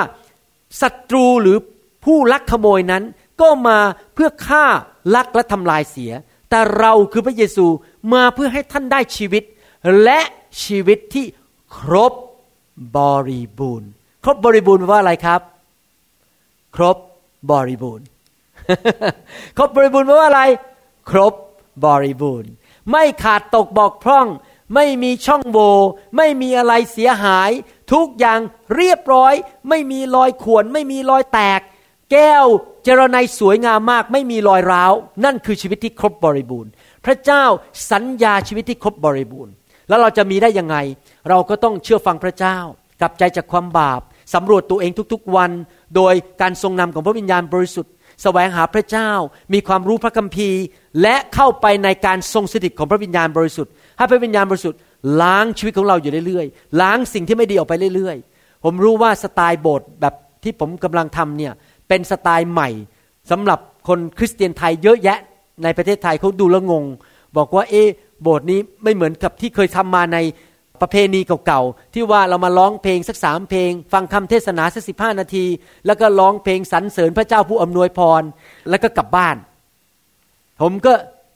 [0.81, 1.57] ศัตรูหรือ
[2.05, 3.05] ผู้ลักขโมยนั้น
[3.41, 3.79] ก็มา
[4.15, 4.65] เพื่อฆ่า
[5.15, 6.13] ลักและทำลายเสีย
[6.51, 7.67] แต่เราคือพระเยซู
[8.13, 9.43] มาเพื่อให้ท่านได้ชีวิต
[10.03, 10.21] และ
[10.65, 11.27] ชีวิตที่
[11.77, 12.13] ครบ
[12.97, 12.99] บ
[13.29, 13.91] ริบูรณ์
[14.25, 15.41] ครบบริบูรณ์แปลว่าอะไรครับ
[16.77, 16.97] ครบ
[17.51, 18.07] บริบูรณ์
[19.57, 20.43] ครบบริบูรณ์แปลว่าอะไร
[21.11, 21.35] ครบ
[21.85, 22.51] บริบูรณ์
[22.91, 24.27] ไม่ขาดตกบกพร่อง
[24.75, 25.71] ไม่มีช่องโหว่
[26.17, 27.51] ไม่มีอะไรเสียหาย
[27.93, 28.41] ทุกอย่าง
[28.77, 29.35] เรียบร้อย
[29.69, 31.61] ไม่มีรอยข่วน ไม่มีรอยแตก
[32.13, 32.47] แก้ว
[32.83, 34.93] เจรไนสวยงามมาก ไม่มีรอยร้าว
[35.25, 36.71] นั่นคือชีวิตที่ครบบริบูรณ์
[37.05, 37.45] พระเจ้า
[37.91, 39.53] สัญญาชีวิตที่ครบบริบูรณ์
[39.89, 40.77] แล้วเราจะมีได้ยังไง
[41.29, 42.59] เราก็ต้องเชื่อฟังพระเจ้า
[43.01, 44.01] กลับใจจากความบาป
[44.35, 45.51] สำรวจตัวเองทุกๆวัน
[45.97, 49.11] โดยการทรงนำของพระวิญญาณบริสุทธิ์แสวงหาพระเจ้า
[49.53, 50.63] มีความรู้พระคัมภีร์
[51.03, 54.81] และเข้าไปในการทรงสถิตของพระวิญญาณบริสุทธิ์ ให้พระวิญญาณบริสุทธิ์
[55.23, 61.53] ล้างชีวิตของเราอยู่เรื่อยๆ ล้างสิ่งที่ไม่ดีออกไปเรื่อยๆ ผมรู้ว่าสไตล์โบสถ์แบบที่ผมกำลังทำเนี่ย
[61.89, 62.69] เป็นสไตล์ใหม่
[63.31, 65.19] สำหรับคนคริสเตียนไทยเยอะแยะ
[65.65, 66.85] ในประเทศไทยเขาดูแล้วงง
[67.37, 67.83] บอกว่าเอ๊
[68.23, 70.19] โบสถ์นี้ไม่เหมือนกับที่เคยทำมาใน
[70.81, 75.45] ประเพณีเก่าๆ ที่ว่าเรามาร้องเพลงสักสามเพลง ฟังคำเทศนาสักสิบห้านาที
[75.87, 78.23] แล้วก็ร้องเพลงสรรเสริญพระเจ้าผู้อำนวยพร
[78.71, 79.37] แล้วก็กลับบ้าน
[80.61, 80.93] ผมก็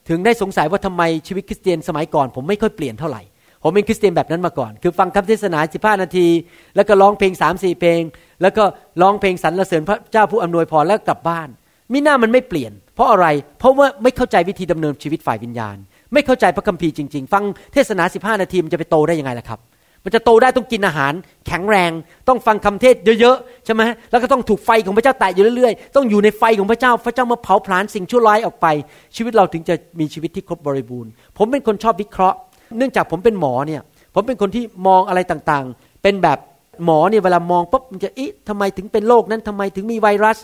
[0.09, 3.21] ถึงได้สงสัยว่าทำไมชีวิตคริสเตียนสมัยก่อน ผมไม่ค่อยเปลี่ยนเท่าไหร่
[3.63, 6.27] ผมเป็นคริสเตียนแบบนั้นมาก่อน คือฟังคำเทศนาสิบห้านาที
[6.75, 8.01] แล้วก็ร้องเพลงสามสี่เพลง
[8.41, 8.63] แล้วก็
[9.01, 11.49] ร้องเพลงสรรเสริญพระเจ้าผู้อำนวยพรแล้วกลับบ้าน
[11.91, 13.27] มิหน้ามันไม่เปลี่ยน เพราะอะไร
[13.59, 15.77] เพราะว่าไม่เข้าใจวิธีดำเนินชีวิตฝ่ายวิญญาณ
[16.13, 19.59] ไม่เข้าใจพระคัมภีร์จริง ๆ ฟังเทศนาสิบห้านาทีมันจะไปโตได้ยังไงล่ะครับ
[20.03, 21.13] มันจะโตได้ต้องกินอาหาร
[21.47, 21.91] แข็งแรง
[22.27, 28.67] ต้องฟังคำเทศเยอะๆใช่ไหมแล้วก็ต้องถูกไฟของพระเจ้าแตะอยู่เรื่อยๆ ต้องอยู่ในไฟของพระเจ้า พระเจ้ามาเผาผลาญสิ่งชั่วร้ายออกไป
[29.15, 32.37] ชีวิตเราถึงจะมีชีวิตที่ครบบริบูรณ์ ผมเป็นคนชอบวิเคราะห์
[32.77, 33.81] เนื่องจากผมเป็นหมอเนี่ย
[34.15, 36.37] ผมเป็นคนที่มองอะไรต่างๆ เป็นแบบ
[36.85, 40.37] หมอเนี่ยเวลามองปุ๊บมันจะอิทำไมถึงเป็นโรคนั้นทำไมถึงมีไวรัส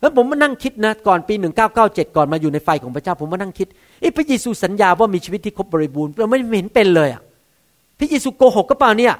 [0.00, 1.34] แล้วผมมานั่งคิดนะก่อนปี
[1.74, 3.68] 1997 ก่อนมาอยู่ในไฟของพระเจ้า ผมมานั่งคิด
[4.00, 7.22] เอ๊ะพระเยซูสัญญาว่ามีชีวิตที่ครบบริบูรณ์เราไม่เห็นเป็นเลยอะ
[8.02, 9.14] ระเยซูโกหกก็เปล่าเนี่ย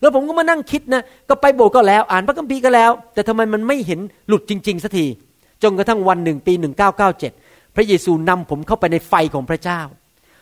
[0.00, 5.06] แล้วผมก็มานั่งคิดนะ ก็ไปโบสถ์ก็แล้ว อ่านพระคัมภีร์ก็แล้ว แต่ทำไมมันไม่เห็นหลุดจริงๆสักที
[5.62, 6.52] จนกระทั่งวันหนึ่งปี
[7.14, 9.80] 1997 พระเยซูนำผมเข้าไปในไฟของพระเจ้า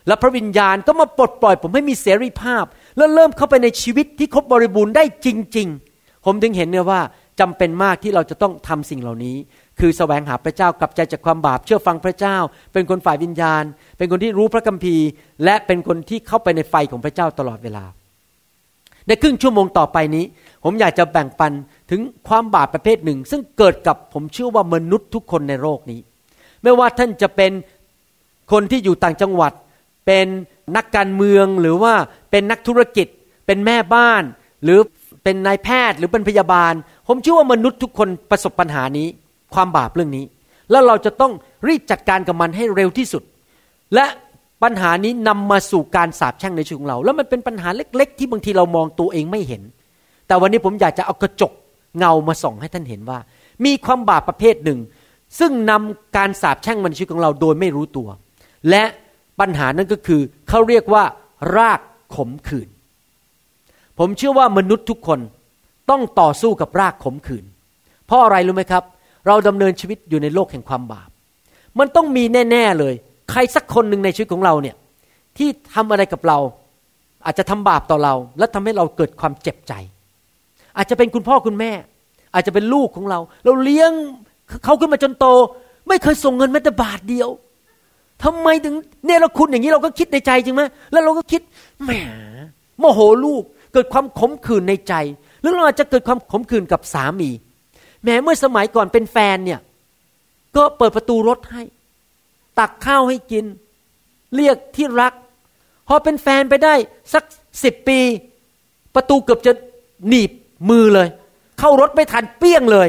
[0.07, 2.65] แล้วพระวิญญาณก็มาปลดปล่อย ผมให้มีเสรีภาพ
[2.97, 7.01] แล้วเริ่มเข้าไปในชีวิตที่ครบบริบูรณ์ได้จริง ๆ ผมถึงเห็นเนี่ยว่า
[7.41, 9.37] จำเป็นมากที่เราจะต้องทำสิ่งเหล่านี้
[9.81, 12.37] คือแสวงหาพระเจ้ากลับใจจากความบาปเชื่อฟังพระเจ้า
[12.73, 13.65] เป็นคนฝ่ายวิญญาณ
[13.97, 15.07] เป็นคนที่รู้พระคัมภีร์
[15.45, 17.85] และเป็นคนที่เข้าไปในไฟของพระเจ้าตลอดเวลา
[19.09, 20.25] ในครึ่งชั่วโมงต่อไปนี้
[20.65, 21.53] ผมอยากจะแบ่งปัน
[21.91, 26.01] ถึงความบาปประเภทหนึ่ง ซึ่งเกิดกับผมเชื่อว่ามนุษย์ทุกคนในโลกนี้
[26.63, 27.53] ไม่ว่าท่านจะเป็น
[28.53, 29.53] คนที่อยู่ต่างจังหวัด
[30.07, 30.27] เป็น
[30.77, 31.95] นักการเมืองหรือว่า
[32.31, 33.07] เป็นนักธุรกิจ
[33.47, 34.23] เป็นแม่บ้าน
[34.65, 34.79] หรือ
[35.25, 36.73] เป็นนายแพทย์หรือเป็นพยาบาล
[37.09, 39.09] ผมเชื่อว่ามนุษย์ทุกคนประสบปัญหานี้
[39.55, 40.25] ความบาปเรื่องนี้
[40.71, 41.33] แล้วเราจะต้อง
[41.69, 43.23] รีบจัดการกับมันให้เร็วที่สุด
[43.95, 44.07] และ
[44.63, 49.63] ปัญหานี้นำมาสู่การสาปแช่งในชีวิตของเรา แล้วมันเป็นปัญหาเล็ก ๆ ที่บางทีเรามองตัวเองไม่เห็น
[50.27, 51.53] แต่วันนี้ผมอยากจะเอากระจก
[51.99, 53.19] เงามาส่องให้ท่านเห็นว่า
[53.65, 54.79] มีความบาปประเภทหนึ่ง
[55.39, 58.09] ซึ่งนำการสาปแช่งมาในชีวิตของเราโดยไม่รู้ตัว
[58.71, 58.85] และ
[59.41, 61.05] ปัญหานั้นก็คือเขาเรียกว่า
[61.57, 61.81] ราก
[62.17, 62.69] ขมขื่น
[63.99, 65.21] ผมเชื่อว่ามนุษย์ทุกคน
[65.91, 67.45] ต้องต่อสู้กับรากขมขื่น
[68.07, 68.85] เพราะอะไรรู้ไหมครับ
[69.27, 71.09] เราดำเนินชีวิตอยู่ในโลกแห่งความบาป
[71.79, 72.95] มันต้องมีแน่ ๆเลย
[73.31, 74.77] ใครสักคนหนึ่งในชีวิตของเราเนี่ย
[75.37, 76.39] ที่ทำอะไรกับเรา
[77.27, 79.73] อาจจะทำบาปต่อเรา และทำให้เราเกิดความเจ็บใจ
[80.77, 81.73] อาจจะเป็นคุณพ่อคุณแม่
[82.35, 83.91] อาจจะเป็นลูกของเรา เราเลี้ยง
[84.65, 85.27] เขาขึ้นมาจนโต
[85.89, 87.29] ไม่เคยส่งเงินแม้แต่บาทเดียว
[88.25, 88.75] ทำไมถึง
[89.07, 90.63] เนรคุณอย่างนี้เราก็คิดในใจจริงไหม
[90.93, 91.41] แล้วเราก็คิด
[91.85, 91.91] แหม
[92.79, 94.95] โมโหลูกเกิดความขมขื่นในใจ
[95.41, 97.31] หรือเราอาจจะเกิดความขมขื่นกับสามี
[98.07, 99.61] แหมเมื่อสมัยก่อนเป็นแฟนเนี่ย
[100.57, 101.63] ก็เปิดประตูรถให้
[102.59, 103.45] ตักข้าวให้กิน
[104.37, 105.13] เรียกที่รัก
[105.89, 106.75] พอเป็นแฟนไปได้
[107.15, 107.25] สัก
[107.65, 108.01] สิบปี
[108.95, 109.53] ประตูเกือบจะ
[110.09, 110.31] หนีบ
[110.71, 111.09] มือเลย
[111.59, 112.89] เข้ารถไม่ทันเปี้ยงเลย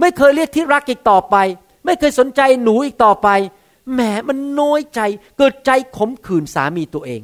[0.00, 1.36] ไม่เคยเรียกที่รักอีกต่อไป
[1.84, 3.28] ไม่เคยสนใจหนูอีกต่อไป
[3.92, 5.00] แหมมันน้อยใจ
[5.38, 7.22] เกิดใจขมขื่นสามีตัวเอง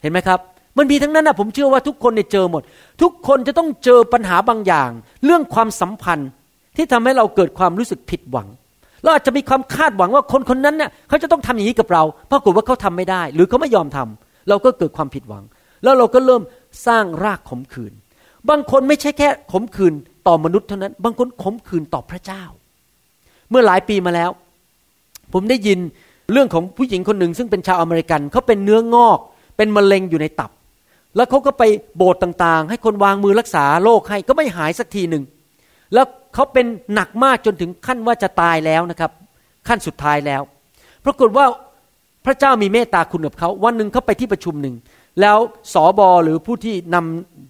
[0.00, 0.40] เห็นไหมครับ
[0.80, 2.62] มันมีทั้งนั้นนะผมเชื่อว่าทุกคนเนี่ยเจอหมด
[3.02, 4.90] ทุกคนจะต้องเจอปัญหาบางอย่าง
[5.24, 6.30] เรื่องความสัมพันธ์
[6.76, 8.48] ที่ทำให้เราเกิดความรู้สึกผิดหวัง
[9.02, 15.44] เราอาจจะมีความคาดหวังว่าคนคนนั้นเนี่ยเขาจะต้องทำอย่างนี้กับเรา ปรากฏว่าเขาทำไม่ได้ หรือเขาไม่ยอมทำเราก็เกิดความผิดหวัง
[15.82, 16.42] แล้วเราก็เริ่ม
[16.86, 17.92] สร้างรากขมขื่น
[18.48, 19.94] บางคนไม่ใช่แค่ขมขื่น
[20.26, 22.42] ต่อมนุษย์เท่านั้น บางคนขมขื่นต่อพระเจ้า
[23.50, 24.30] เมื่อหลายปีมาแล้ว
[25.32, 25.78] ผมได้ยิน
[26.32, 29.18] เรื่องของผู้หญิงคนหนึ่งซึ่งเป็นชาวอเมริกันเขาเป็นเนื้องอก
[29.56, 30.50] เป็นมะเร็งอยู่ในตับ
[31.16, 31.62] แล้วเขาก็ไป
[31.96, 35.24] โบสถ์ต่างๆ ให้คนวางมือรักษาโรคให้ก็ไม่หายสักทีหนึ่ง
[35.94, 39.10] แล้วเขาเป็นหนักมากจนถึงขั้นว่าจะตายแล้วนะครับ
[39.68, 40.42] ขั้นสุดท้ายแล้ว
[41.04, 41.46] ปรากฏว่า
[42.26, 44.74] พระเจ้ามีเมตตาคุณกับเขาวันหนึ่งเขาไปที่ประชุมหนึ่ง
[45.20, 45.36] แล้ว
[45.74, 46.96] สอบอหรือผู้ที่น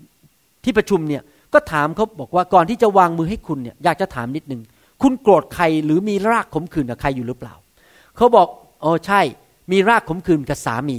[0.06, 1.22] ำที่ประชุมเนี่ย
[1.54, 4.60] ก็ถามเขาบอกว่าก่อนที่จะวางมือให้คุณเนี่ยอยากจะถามนิดหนึ่ง
[5.02, 7.54] คุณโกรธใครหรือมีรากขมขื่นกับใครอยู่หรือเปล่า
[8.16, 8.48] เขาบอก
[8.84, 9.20] อ๋อใช่
[9.72, 10.98] มีรากขมขื่นกับสามี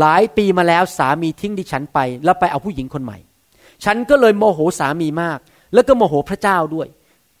[0.00, 3.18] หลายปีมาแล้วสามีทิ้งดิฉันไป แล้วไปเอาผู้หญิงคนใหม่
[3.84, 5.38] ฉันก็เลยโมโหสามีมาก
[5.74, 6.88] แล้วก็โมโหพระเจ้าด้วย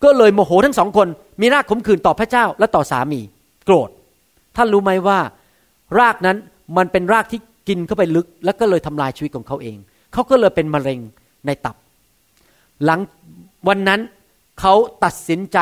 [0.04, 1.08] ก็เลยโมโหทั้งสองคน
[1.40, 3.20] มีรากขมขื่นต่อพระเจ้าและต่อสามี
[3.64, 3.90] โกรธ
[4.56, 5.18] ท่านรู้ไหมว่า
[5.98, 6.36] รากนั้น
[6.76, 9.76] มันเป็นรากที่กินเข้าไปลึก แล้วก็เลยทำลายชีวิตของเขาเอง
[10.12, 11.00] เขาก็เลยเป็นมะเร็ง
[11.46, 11.76] ในตับ
[12.84, 13.00] หลัง
[13.68, 14.00] วันนั้น
[14.60, 14.74] เขา
[15.04, 15.58] ตัดสินใจ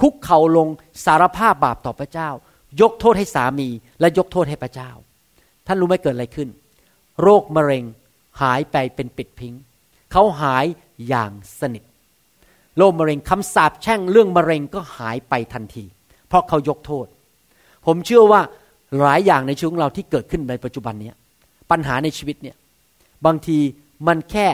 [0.00, 0.68] คุกเข่าลง
[1.04, 2.28] สารภาพบาปต่อพระเจ้า
[2.80, 3.68] ยกโทษให้สามี
[4.00, 4.90] และยกโทษให้พระเจ้า
[5.70, 6.48] ท่านรู้ไหมเกิดอะไรขึ้น
[7.22, 7.84] โรคมะเร็ง
[8.42, 9.52] หายไปเป็นปิดพิง
[10.12, 10.64] เขาหาย
[11.08, 11.84] อย่างสนิท
[12.78, 15.84] โรคมะเร็งคำสาปแช่งเรื่องมะเร็งก็หายไปทันที
[16.28, 17.06] เพราะเขายกโทษ
[17.86, 18.40] ผมเชื่อว่า
[19.00, 21.10] หลายอย่างในชีวิตเราที่เกิดขึ้นในปัจจุบันนี้
[21.70, 22.56] ปัญหาในชีวิตเนี่ย
[23.26, 23.58] บางที
[24.06, 24.46] มันแค่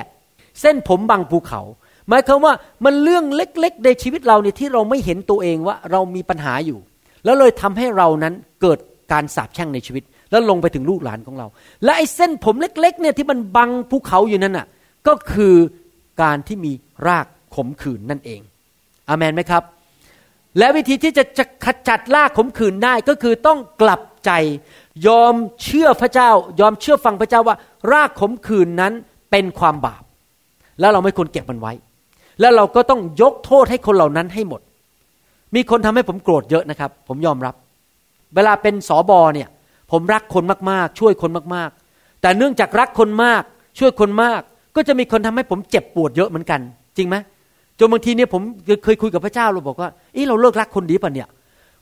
[0.60, 1.60] เส้นผมบางภูเขา
[2.08, 2.54] หมายความว่า
[2.84, 6.78] มันเรื่องเล็กๆ ในชีวิตเราเนี่ยที่เราไม่เห็นตัวเองว่าเรามีปัญหาอยู่
[7.24, 8.78] แล้วเลยทำให้เรานั้นเกิด
[9.12, 11.46] การสาปแช่งในชีวิต แล้วลงไปถึงลูกหลานของเรา
[11.84, 14.66] และไอ้เส้นผมเล็กๆเนี่ยที่มันบังภูเขาอยู่นั่นน่ะ
[15.06, 15.54] ก็คือ
[16.22, 16.72] การที่มี
[17.08, 18.40] รากขมขื่นนั่นเอง
[19.08, 19.62] อามนไหมครับ
[20.58, 24.30] และวิธีที่จะจะขจัดรากขมขื่นได้ก็คือต้องกลับใจ
[25.06, 27.56] ยอมเชื่อพระเจ้า ยอมเชื่อฟังพระเจ้าว่า
[27.92, 28.92] รากขมขื่นนั้น
[29.30, 30.02] เป็นความบาป
[30.80, 31.72] แล้วเราไม่ควรเก็บมันไว้
[32.40, 34.60] แล้วเราก็ต้องยกโทษให้คนเหล่านั้นให้หมด
[35.54, 37.54] มีคนทำให้ผมโกรธเยอะนะครับ ผมยอมรับ
[38.34, 39.48] เวลาเป็นสอบอเนี่ย
[39.90, 43.42] ผมรักคนมากๆ ช่วยคนมากๆ แต่เนื่องจากรักคนมาก
[43.78, 44.40] ช่วยคนมาก
[44.76, 46.60] ก็จะมีคนทำให้ผมเจ็บปวดเยอะเหมือนกัน
[46.96, 47.16] จริงไหม
[47.78, 48.42] จนบางทีเนี่ยผม
[48.84, 51.28] เคยคุยกับพระเจ้าเราบอกว่าเออเราเลิกรักคนดีป่ะเนี่ย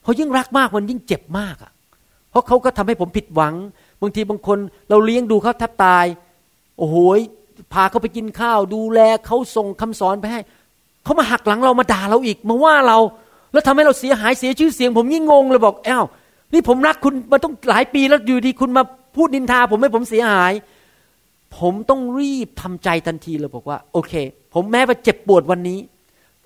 [0.03, 1.71] เพราะยิ่งรักมากมันยิ่งเจ็บมากอะ่ะ
[2.31, 3.55] เพราะเขาก็ทำให้ผมผิดหวัง
[4.01, 4.59] บางทีบางคน
[4.91, 6.07] เราเลี้ยงดูเขาแทบตาย
[6.79, 6.97] โอ้โห
[7.73, 10.41] พาเขาไปกินข้าว ดูแลเขาส่งคำสอนไปให้
[11.05, 12.99] เขามาหักหลังเรามาด่าเราอีกมาว่าเรา
[13.53, 16.05] แล้วทำให้เราเสียหายเสียชื่อเสียง ผมยิ่งงงเลยบอกอ้าว
[16.55, 18.83] นี่ผมรักคุณมาต้องหลายปีแล้วอยู่ดีคุณมา
[19.17, 20.53] พูดนินทา ผมให้ผมเสียหาย
[21.59, 24.13] ผมต้องรีบทำใจทันทีเลยบอกว่า โอเค
[24.55, 25.79] ผมแม้ว่าเจ็บปวดวันนี้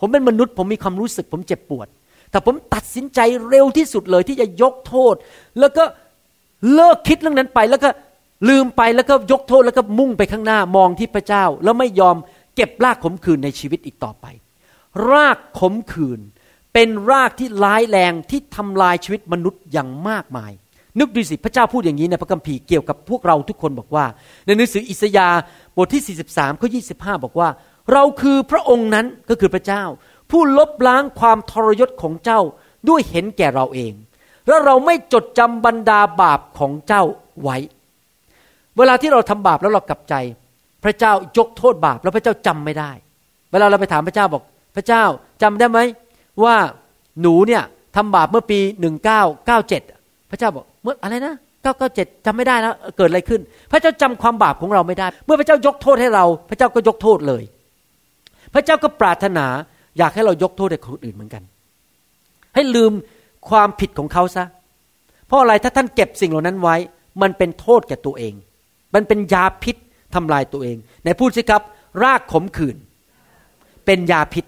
[0.00, 1.86] ผมเป็นมนุษย์ ผมมีความรู้สึก ผมเจ็บปวด
[2.30, 5.14] แต่ผมตัดสินใจเร็วที่สุดเลยที่จะยกโทษ
[5.61, 5.84] แล้วก็
[6.74, 7.88] เลิกคิดเรื่องนั้นไป แล้วก็
[8.48, 12.16] ลืมไปแล้วก็ยกโทษแล้วก็มุ่งไปข้างหน้ามองที่พระเจ้า แล้วไม่ยอม
[12.56, 14.26] เก็บรากขมขื่นในชีวิตอีกต่อไป
[15.11, 16.20] รากขมขื่น
[16.72, 20.52] เป็นรากที่ร้ายแรงที่ทำลายชีวิตมนุษย์อย่างมากมาย
[20.98, 24.04] นึกดูสิพระเจ้าพูดอย่างนี้ในพระคัมภีร์เกี่ยวกับพวกเราทุกคนบอกว่า
[24.46, 25.38] ในหนังสืออิสยาห์
[25.76, 27.48] บทที่ 43ข้อ25 บอกว่า
[27.92, 29.82] เราคือพระองค์นั้นก็คือพระเจ้า
[30.30, 32.40] ผู้ลบล้างความทรยศของเจ้า
[32.88, 33.92] ด้วยเห็นแก่เราเอง
[34.46, 37.02] และเราไม่จดจำบรรดาบาปของเจ้า
[37.42, 37.56] ไว้
[38.78, 40.14] เวลาที่เราทำบาปแล้วเรากลับใจ
[40.84, 42.90] พระเจ้ายกโทษบาปแล้วพระเจ้าจำไม่ได้
[43.52, 44.42] เวลาเราไปถามพระเจ้าบอก
[44.76, 45.04] พระเจ้า
[45.42, 45.78] จำได้ไหม
[46.45, 46.57] ว่า
[47.20, 47.62] หนูเนี่ย
[47.97, 48.59] ทำบาปเมื่อปี
[49.45, 51.34] 1997 พระเจ้าบอกเมื่ออะไรนะ
[51.80, 57.43] 997จำไม่ได้แล้วเกิดอะไรขึ้น พระเจ้าจำความบาปของเราไม่ได้ เมื่อพระเจ้ายกโทษให้เรา พระเจ้าก็ยกโทษเลย
[58.55, 59.47] พระเจ้าก็ปรารถนา
[59.99, 61.43] อยากให้เรายกโทษให้คนอื่นเหมือนกัน
[62.55, 62.93] ให้ลืม
[63.49, 64.45] ความผิดของเขาซะ
[65.26, 66.76] เพราะอะไรถ้าท่านเก็บสิ่งเหล่านั้นไว้
[67.22, 68.34] มันเป็นโทษแก่ตัวเอง
[68.95, 69.76] มันเป็นยาพิษ
[70.14, 71.62] ทำลายตัวเองในพูดสิครับ
[72.03, 72.76] รากขมขื่น
[73.86, 74.45] เป็นยาพิษ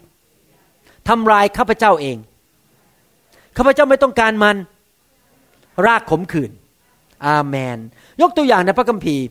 [1.10, 2.16] ทำลายข้าพเจ้าเอง
[3.56, 4.56] ข้าพเจ้าไม่ต้องการมัน
[5.86, 6.50] รากขมขื่น
[7.26, 7.78] อาเมน
[8.20, 9.24] ยกตัวอย่างในพระคัมภีร์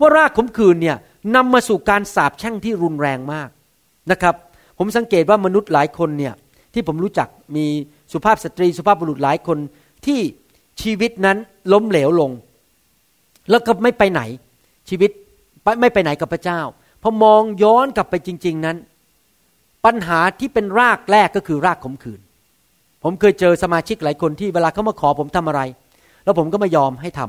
[0.00, 0.96] ว่ารากขมขื่นเนี่ย
[1.36, 3.48] นำมาสู่การสาปแช่งที่รุนแรงมาก
[4.10, 4.34] นะครับ
[4.78, 6.34] ผมสังเกตว่ามนุษย์หลายคนเนี่ย
[6.74, 7.66] ที่ผมรู้จักมี
[8.12, 9.58] สุภาพสตรีสุภาพบุรุษหลายคน
[10.06, 10.20] ที่
[10.82, 11.36] ชีวิตนั้น
[11.72, 12.30] ล้มเหลวลง
[13.50, 14.22] แล้วก็ไม่ไปไหน
[14.88, 15.10] ชีวิต
[15.80, 16.60] ไม่ไปไหนกับพระเจ้า
[17.02, 18.76] พอมองย้อนกลับไปจริง ๆนั้น
[19.86, 22.20] ปัญหาที่เป็นรากแรกก็คือรากขมขื่น
[23.02, 25.60] ผมเคยเจอสมาชิกหลายคนที่เวลาเขามาขอผมทำอะไร
[26.24, 27.20] แล้วผมก็ไม่ยอมให้ท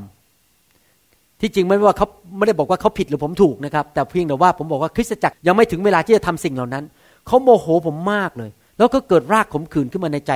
[0.66, 2.06] ำที่จริงไม่ว่าเขา
[2.36, 6.84] ไม่ได้บอกว่าเขาผิดหรือผมถูกนะครับ แต่เพียงแต่ว่าผมบอกว่าคริสตจักรยังไม่ถึงเวลาที่จะทำสิ่งเหล่านั้น
[7.26, 10.32] เขาโมโหผมมากเลย แล้วก็เกิดรากขมขื่นขึ้นมาในใจ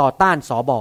[0.00, 0.78] ต่อต้านสอบอ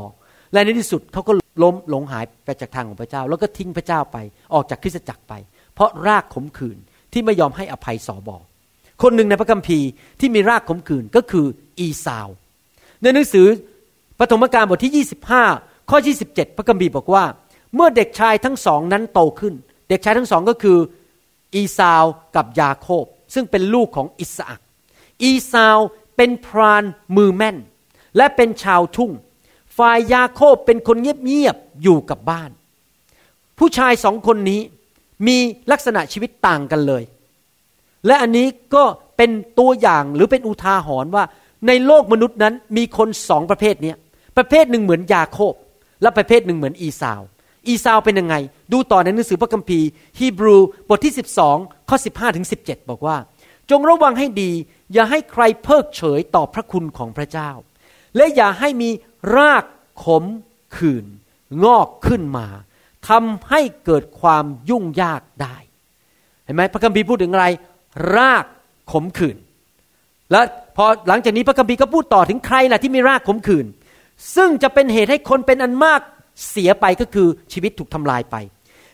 [0.53, 1.31] และในที่สุดเขาก็
[1.63, 4.17] ล้มหลงหายไปจากทางของพระเจ้า แล้วก็ทิ้งพระเจ้าไป
[4.53, 5.33] ออกจากคริสตจักรไป
[5.73, 6.77] เพราะรากขมขื่น
[7.13, 8.37] ที่ไม่ยอมให้อภัยสอบอ
[9.01, 9.87] คนหนึ่งในพระคัมภีร์
[10.19, 11.45] ที่มีรากขมขื่นก็คือ
[11.79, 12.27] อีซาว
[13.01, 13.47] ในหนังสือ
[14.19, 15.05] ปฐมกาลบทที่
[15.47, 17.25] 25 ข้อ 27 พระคัมภีร์บอกว่า
[17.75, 19.53] เมื่อเด็กชายทั้งสองนั้นโตขึ้น
[19.89, 20.77] เด็กชายทั้งสองก็คือ
[21.55, 22.03] อีซาว
[22.35, 24.61] กับยาโคบ ซึ่งเป็นลูกของอิสอัก
[25.23, 25.77] อีซาว
[26.17, 26.83] เป็นพราน
[27.17, 27.57] มือแม่น
[28.17, 29.11] และเป็นชาวทุ่ง
[29.77, 32.49] ฝ่ายยาโคบเป็นคนเงียบๆอยู่กับบ้าน
[33.59, 34.61] ผู้ชายสองคนนี้
[35.27, 35.37] มี
[35.71, 37.03] ลักษณะชีวิตต่างกันเลย
[38.07, 38.83] และอันนี้ก็
[39.17, 41.23] เป็นตัวอย่างหรือเป็นอุทาหรณ์ว่า
[41.67, 43.93] ในโลกมนุษย์นั้นมีคนสองประเภทนี้
[44.37, 45.53] ประเภทหนึ่งเหมือนยาโคบ
[46.01, 47.21] และประเภทหนึ่งเหมือนอีซาว
[47.67, 48.35] อีซาวเป็นยังไง
[48.73, 49.87] ดูต่อในหนังสือพระคัมภีร์
[50.19, 50.57] ฮีบรู
[50.89, 51.13] บทที่
[51.51, 53.17] 12 ข้อ 15ถึง17 บอกว่า
[53.69, 54.51] จงระวังให้ดี
[54.93, 57.49] อย่าให้ใครเพิกเฉยต่อพระคุณของพระเจ้า
[58.15, 58.89] และอย่าให้มี
[59.35, 59.65] ราก
[60.03, 60.23] ขม
[60.75, 61.05] ขื่น
[61.63, 62.47] งอกขึ้นมา
[63.09, 65.57] ทำให้เกิดความยุ่งยากได้
[66.43, 67.47] เห็นไหมพระคัมภีร์พูดถึงอะไร
[68.15, 68.45] ราก
[68.91, 69.37] ขมขื่น
[70.31, 70.41] และ
[70.77, 73.65] พอหลังจากนี้พระคัมภีร์ก็พูดต่อถึงใครล่ะที่มีรากขมขื่น
[74.35, 76.01] ซึ่งจะเป็นเหตุให้คนเป็นอันมาก
[76.49, 78.35] เสียไปก็คือชีวิตถูกทำลายไป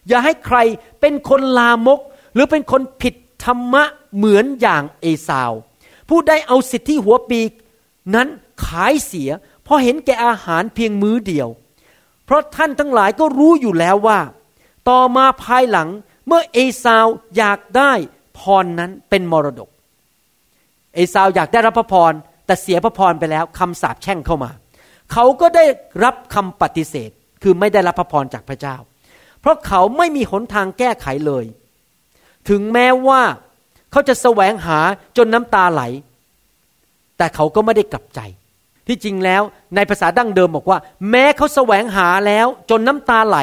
[0.08, 0.58] อย่าให้ใคร
[1.02, 2.00] เป็นคนลามก
[2.34, 3.84] หรือเป็นคนผิดธรรมะ
[4.16, 5.52] เหมือนอย่างเอสาว
[6.10, 7.52] ผู้ได้เอาสิทธิหัวปีก
[8.16, 8.28] นั้น
[8.66, 9.30] ขายเสีย
[9.64, 11.48] เพราะเห็นแก่อาหารเพียงมื้อเดียว
[12.26, 14.20] เพราะท่านทั้งหลายก็รู้อยู่แล้วว่า
[14.90, 15.90] ต่อมาภายหลัง
[16.28, 17.92] เมื่อเอสาวอยากได้
[18.40, 19.70] พรนั้นเป็นมรดก
[20.96, 22.14] เอสาวอยากได้รับพระพร
[22.46, 24.52] แต่เสียพระพรไปแล้วคำสาปแช่งเข้ามา
[25.12, 25.66] เขาก็ได้
[26.04, 27.10] รับคำปฏิเสธ
[27.44, 28.76] คือไม่ได้รับพระพรจากพระเจ้า
[29.42, 31.46] เพราะเขาไม่มีหนทางแก้ไขเลย
[32.50, 33.22] ถึงแม้ว่า
[33.92, 34.80] เขาจะแสวงหา
[35.18, 35.84] จนน้ำตาไหล
[37.18, 38.20] แต่เขาก็ไม่ได้กลับใจ
[38.88, 39.42] ที่จริงแล้ว
[39.76, 40.80] ในภาษาดั้งเดิมบอกว่า
[41.10, 43.38] แม้เขาแสวงหาแล้วจนน้ำตาไหล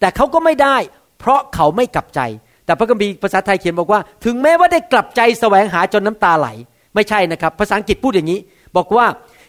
[0.00, 0.76] แต่เขาก็ไม่ได้
[1.18, 2.20] เพราะเขาไม่กลับใจ
[2.66, 6.48] แต่พระคัมภีร์ภาษาไทยเขียนบอกว่า ถึงแม้ว่าได้กลับใจแสวงหาจนน้ำตาไหล
[6.94, 8.40] ไม่ใช่นะครับ ภาษาอังกฤษพูดอย่างนี้
[8.76, 9.06] บอกว่า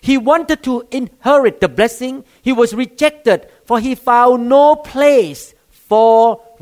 [0.08, 2.16] he wanted to inherit the blessing
[2.48, 5.44] he was rejected for he found no place
[5.90, 6.16] for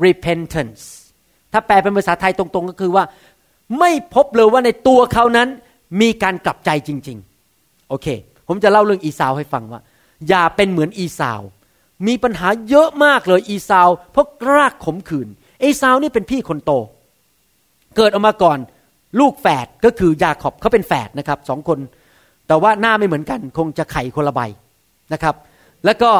[0.06, 0.82] repentance
[1.52, 3.04] ถ้าแปลเป็นภาษาไทยตรงๆ ก็คือว่า
[3.78, 5.48] ไม่พบเลยว่าในตัวเขานั้น
[6.00, 7.18] มีการกลับใจจริง
[7.54, 8.06] ๆ โอเค
[8.48, 9.80] ผมจะเล่าเรื่องอีสาวให้ฟังว่า
[10.28, 11.40] อย่าเป็นเหมือนอีสาว
[12.06, 15.28] มีปัญหาเยอะมากเลยอีสาว เพราะกราขมขื่น
[15.62, 16.72] อีสาวนี่เป็นพี่คนโต
[17.96, 18.58] เกิดออกมาก่อน
[19.20, 21.78] ลูกแฝดก็คือยาขอบเขาเป็นแฝดนะครับสองคน
[22.48, 24.40] แต่ว่าหน้าไม่เหมือนกัน คงจะไข่คนละใบ
[25.12, 25.34] นะครับ
[25.84, 26.10] แล้วก็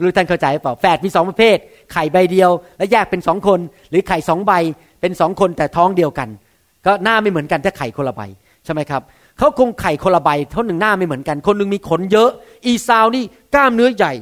[0.00, 1.56] รู้ท่านเข้าใจหรือเปล่าแฝดมีสองประเภท
[1.92, 3.60] ไข่ใบเดียว และแยกเป็นสองคน
[3.90, 4.52] หรือไข่สองใบ
[5.00, 6.28] เป็นสองคนแต่ท้องเดียวกัน
[6.86, 8.22] ก็หน้าไม่เหมือนกันถ้าไข่คนละใบ
[8.64, 9.02] ใช่ไหมครับ
[9.38, 12.30] เขาคงไข่คนละใบเท่าหนึ่งหน้าไม่เหมือนกัน คนหนึ่งมีขนเยอะ
[12.66, 13.24] อีซาวนี่
[13.54, 14.12] กล้ามเนื้อใหญ่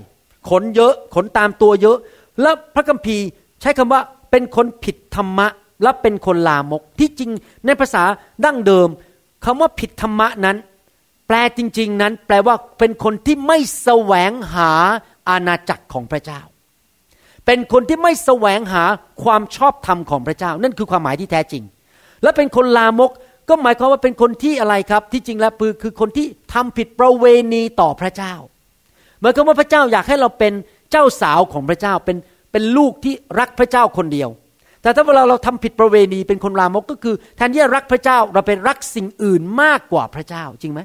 [0.51, 1.97] ขนเยอะ ขนตามตัวเยอะ
[2.43, 3.27] แล้วพระคัมภีร์
[3.63, 4.01] ใช้คำว่า
[4.31, 5.47] เป็นคนผิดธรรมะ
[5.83, 7.31] และเป็นคนลามก ที่จริง
[7.67, 8.03] ในภาษา
[8.45, 8.89] ดั้งเดิม
[9.45, 10.57] คำว่าผิดธรรมะนั้น
[11.27, 14.73] แปลจริง ๆ นั้น แปลว่าเป็นคนที่ไม่แสวงหา
[15.29, 16.41] อาณาจักรของพระเจ้า
[17.47, 18.85] เป็นคนที่ไม่แสวงหา
[19.23, 21.63] ความชอบธรรมของพระเจ้า นั่นคือความหมายที่แท้จริง
[22.23, 23.11] และเป็นคนลามก
[23.49, 28.35] ก็หมายความว่าเป็นคนที่อะไรครับ ที่จริงแล้วคือคือคนที่ทำผิดประเวณีต่อพระเจ้า
[29.21, 30.53] หมายความว่าพระเจ้าอยากให้เราเป็น
[30.91, 32.17] เจ้าสาวของพระเจ้าเป็น
[32.53, 34.29] เป็นลูกที่รักพระเจ้าคนเดียว
[34.83, 40.81] แต่ถ้าเวลาเราทำผิดประเวณีเป็นคนลามกก็คือแทนที่จะรักพระเจ้าเราเป็นรักสิ่งอื่นมากกว่าพระเจ้าจริงไหม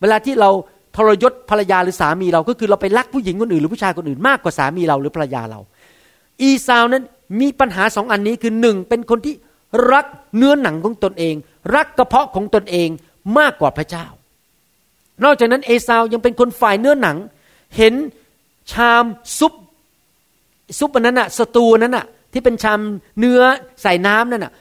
[0.00, 0.50] เวลาที่เรา
[0.96, 5.60] ทรยศภรรยาหรือสามีเราก็คือเราไปรักผู้หญิงคนอื่นหรือผู้ชายคนอื่นมากกว่าสามีเราหรือภรรยาเรา
[6.42, 7.04] อีซาวนั้น
[7.40, 9.34] มีปัญหาสองอันนี้คือหนึ่งเป็นคนที่
[9.92, 10.06] รัก
[10.36, 11.34] เนื้อหนังของตนเอง
[11.74, 12.88] รักกระเพาะของตนเอง
[13.38, 14.06] มากกว่าพระเจ้า
[15.24, 17.16] นอกจากนั้นเอซาวยังเป็นคนฝ่ายเนื้อหนัง
[17.76, 17.94] เห็น
[18.72, 19.04] ชาม
[19.38, 19.52] ซุป
[20.78, 22.80] ซุปนั้นอะสตูนั้นอะที่เป็นชาม
[23.18, 23.40] เนื้อ
[23.82, 24.52] ใส่น้ำนั่นอะ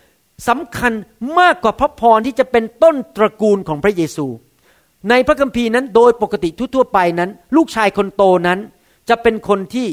[0.47, 0.93] สำคัญ
[1.39, 4.27] มากกว่าพระพรที่จะเป็นต้นตระกูลของพระเยซู
[5.09, 8.59] ในพระคัมภีร์นั้นโดยปกติทั่วๆไปนั้น ลูกชายคนโตนั้น
[9.09, 9.87] จะเป็นคนที่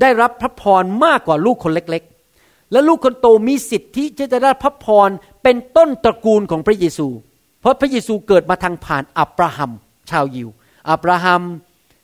[0.00, 5.10] ได้รับพระพรมากกว่าลูกคนเล็กๆ และลูกคนโตมีสิทธิที่จะได้พระพร
[5.42, 7.08] เป็นต้นตระกูลของพระเยซู
[7.60, 9.70] เพราะพระเยซูเกิดมาทางผ่านอับราฮัม
[10.10, 10.48] ชาวยิว
[10.90, 11.42] อับราฮัม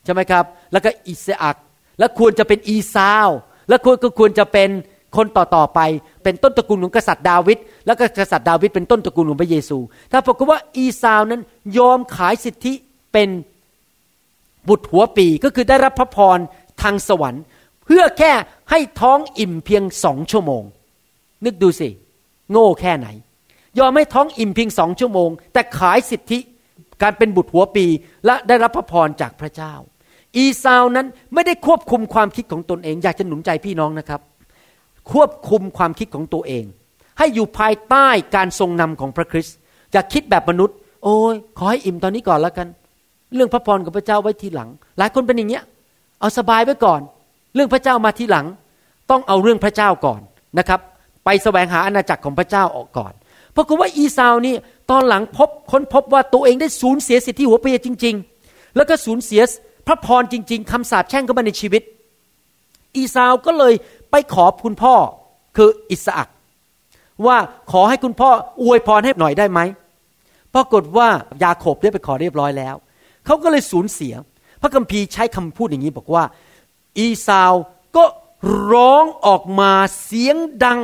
[0.04, 1.56] ใช่ไหมครับ แล้วก็อิสอัก
[1.98, 3.28] และควรจะเป็นอีซาว
[3.70, 4.70] และควรก็ควรจะเป็น
[5.16, 5.80] คนต่อๆไป
[6.22, 9.78] เป็นต้นตระกูลของกษัตริย์ดาวิดแล้วก็กษัตริย์ดาวิดเป็นต้นตระกูลของพระเยซู
[10.12, 11.42] ถ้าปรากฏว่าอีซาวนั้น
[11.78, 12.74] ยอมขายสิทธิ
[13.12, 13.28] เป็น
[14.68, 16.38] บุตรหัวปีก็คือได้รับพระพร
[16.82, 17.42] ทางสวรรค์
[17.84, 18.32] เพื่อแค่
[18.70, 20.62] ให้ท้องอิ่มเพียงสองชั่วโมง
[21.44, 21.88] นึกดูสิ
[22.50, 23.08] โง่แค่ไหน
[23.78, 26.38] ยอมให้ท้องอิ่มเพียงสองชั่วโมง แต่ขายสิทธิ
[27.02, 27.86] การเป็นบุตรหัวปี
[28.26, 29.74] และได้รับพระพรจากพระเจ้า
[30.36, 34.20] อีซาวนั้นไม่ได้ควบคุมความคิดของตนเอง อยากจะหนุนใจพี่น้องนะครับ
[35.12, 36.64] ควบคุมความคิดของตัวเอง
[37.18, 38.06] ให้อยู่ภายใต้
[38.36, 39.56] การทรงนำของพระคริสต์
[39.92, 42.68] อย่าคิดแบบมนุษย์ โอ้ยขอให้อิ่มตอนนี้ก่อนแล้วกัน
[43.34, 44.68] เรื่องพระพรของพระเจ้าไว้ทีหลัง
[44.98, 45.62] หลายคนเป็นอย่างเงี้ย
[46.20, 47.00] เอาสบายไว้ก่อน
[47.54, 48.46] เรื่องพระเจ้ามาทีหลัง
[49.10, 50.20] ต้องเอาเรื่องพระเจ้าก่อน
[50.58, 50.80] นะครับ
[51.24, 53.12] ไปแสวงหาอาณาจักรของพระเจ้าออกก่อน
[53.52, 54.54] เพราะว่าอีซาวนี่
[54.90, 58.14] ตอนหลังพบค้นพบว่าตัวเองได้สูญเสียสิทธิหัวเปียจริง
[58.44, 59.42] ๆ แล้วก็สูญเสีย
[59.90, 61.82] ระพรจริง ๆคำสาปแช่งเข้ามาในชีวิต
[62.96, 63.74] อีซาวก็เลย
[64.10, 64.94] ไปขอคุณพ่อ
[65.56, 66.28] คืออิสอัก
[67.26, 67.36] ว่า
[67.72, 68.30] ขอให้คุณพ่อ
[68.62, 69.60] อวยพรให้หน่อยได้ไหม
[70.54, 71.08] ปรากฏว่า
[71.42, 72.74] ยาโคบได้ไปขอเรียบร้อยแล้ว
[73.26, 74.14] เขาก็เลยสูญเสีย
[74.62, 76.24] พระคัมภีร์ใช้คำพูดอย่างนี้บอกว่า
[76.98, 77.52] อีซาว
[77.96, 78.04] ก็
[78.72, 79.72] ร้องออกมา
[80.04, 80.80] เสียงดัง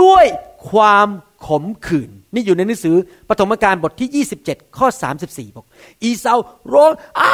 [0.00, 0.24] ด้วย
[0.70, 1.08] ความ
[1.46, 2.96] ขมขื่นนี่อยู่ในหนังสือ
[3.28, 4.86] ปฐมกาลบทที่ 27 ข้อ
[5.22, 5.66] 34 บอก
[6.02, 6.38] อีซาว
[6.74, 7.32] ร้องอ้า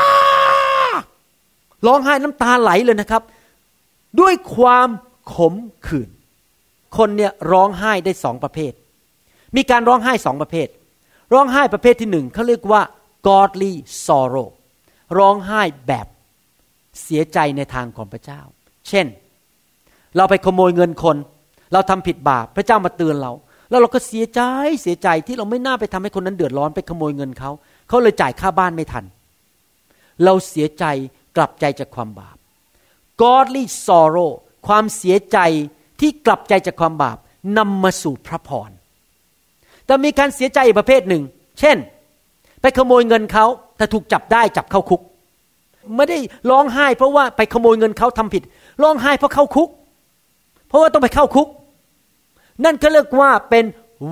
[1.86, 3.22] ร้องไห้น้ำตาไหลเลยนะครับ
[4.20, 4.88] ด้วยความ
[5.34, 5.54] ขม
[5.86, 6.10] ขื่น
[6.96, 8.72] คนเนี่ยร้องไห้ได้สองประเภท
[9.56, 10.68] มีการร้องไห้สองประเภท
[11.32, 12.82] ร้องไห้ประเภทที่หนึ่งเขาเรียกว่า
[13.26, 13.72] godly
[14.06, 14.48] sorrow
[15.18, 16.06] ร้องไห้แบบ
[17.02, 18.40] เสียใจในทางของพระเจ้า
[18.88, 19.06] เช่น
[20.16, 21.16] เราไปขโมยเงินคน
[21.72, 23.32] เราทำผิดบาปพระเจ้ามาเตือนเรา
[23.70, 24.40] แล้วเราก็เสียใจ
[24.82, 27.50] เสียใจที่เราไม่น่าไปทำให้คนนั้นเดือดร้อนไปขโมยเงินเขา
[27.88, 29.04] เขาเลยจ่ายค่าบ้านไม่ทัน
[30.24, 30.84] เราเสียใจ
[31.38, 32.36] กลับใจจากความบาป
[33.22, 34.30] godly sorrow
[34.66, 35.38] ความเสียใจ
[36.00, 37.18] ที่กลับใจจากความบาป
[37.58, 38.70] นำมาสู่พระพร
[39.86, 41.22] แต่มีการเสียใจอีกประเภทหนึ่ง
[41.60, 41.76] เช่น
[42.60, 45.00] ไปขโมยเงินเขาแต่ถูกจับได้จับเข้าคุก
[45.96, 46.18] ไม่ได้
[46.50, 48.42] ร้องไห้ เพราะว่าไปขโมยเงินเขาทำผิด
[48.82, 49.68] ร้องไห้เพราะเข้าคุก
[50.68, 51.48] เพราะว่าต้องไปเข้าคุก
[52.64, 53.64] นั่นก็เรียกว่าเป็น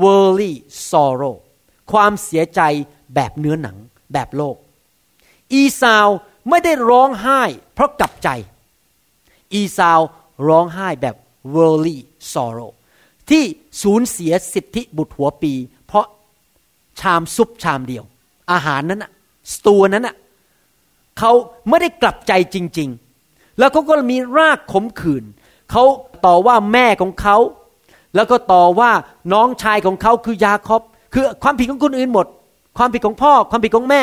[0.03, 0.53] worldly
[0.91, 1.37] sorrow
[1.93, 2.61] ความเสียใจ
[3.15, 3.77] แบบเนื้อหนัง
[4.13, 4.57] แบบโลก
[5.53, 6.09] อีซาว
[6.51, 7.43] ไม่ได้ร้องไห้
[7.75, 8.29] เพราะกลับใจ
[9.53, 10.01] อีซาว
[10.49, 11.17] ร้องไห้แบบ
[11.55, 11.99] worldly
[12.33, 12.71] sorrow
[13.31, 13.45] ที่
[13.83, 15.53] สูญเสียสิทธิบุตรหัวปี
[15.87, 16.07] เพราะ
[17.01, 18.05] ชามซุปชามเดียว
[18.53, 19.11] อาหารนั้นอะ
[19.55, 20.17] สตูนั้นอะ
[21.19, 21.33] เขา
[21.69, 22.89] ไม่ได้กลับใจจริง
[23.23, 25.25] ๆ แล้วเขาก็มีรากขมขื่น
[25.71, 25.85] เขา
[26.27, 27.37] ต่อว่าแม่ของเขา
[28.15, 28.91] แล้วก็ต่อว่า
[29.33, 30.83] น้องชายของเขาคือยาคอบ
[31.15, 32.27] คือความผิดของคนอื่นหมด
[32.79, 34.03] ความผิดของพ่อ ความผิดของแม่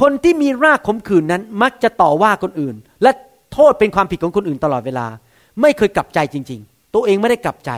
[0.00, 3.10] คนที่มีรากขมขื่นนั้นมักจะต่อว่าคนอื่น และ
[3.52, 5.06] โทษเป็นความผิดของคนอื่นตลอดเวลา
[5.60, 7.70] ไม่เคยกลับใจจริง ๆ ตัวเองไม่ได้กลับใจ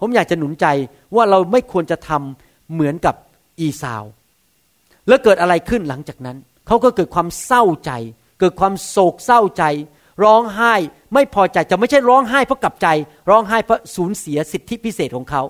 [0.00, 0.66] ผมอยากจะหนุนใจ
[1.16, 3.14] ว่าเราไม่ควรจะทำเหมือนกับ
[3.60, 4.04] อีสาว
[5.08, 6.36] แล้วเกิดอะไรขึ้นหลังจากนั้น
[6.66, 7.92] เขาก็เกิดความเศร้าใจ
[8.40, 9.64] เกิดความโศกเศร้าใจ
[10.24, 10.74] ร้องไห้
[11.14, 12.88] ไม่พอใจจะไม่ใช่ร้องไห้เพราะกลับใจ
[13.30, 15.42] ร้องไห้เพราะสูญเสียสิทธิพิเศษของเขา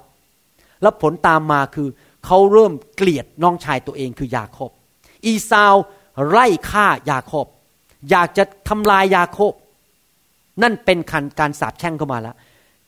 [0.83, 1.89] แล้วผลตามมาคือ
[2.27, 4.71] เขาเริ่มเกลียดน้องชายตัวเองคือยาคบ
[5.27, 5.75] อีซาว
[6.29, 7.47] ไล่ฆ่ายาโคบ
[8.11, 9.53] อยากจะทำลายยาโคบ
[10.63, 12.35] นั่นเป็นคันการสาปแช่งเข้ามาแล้ว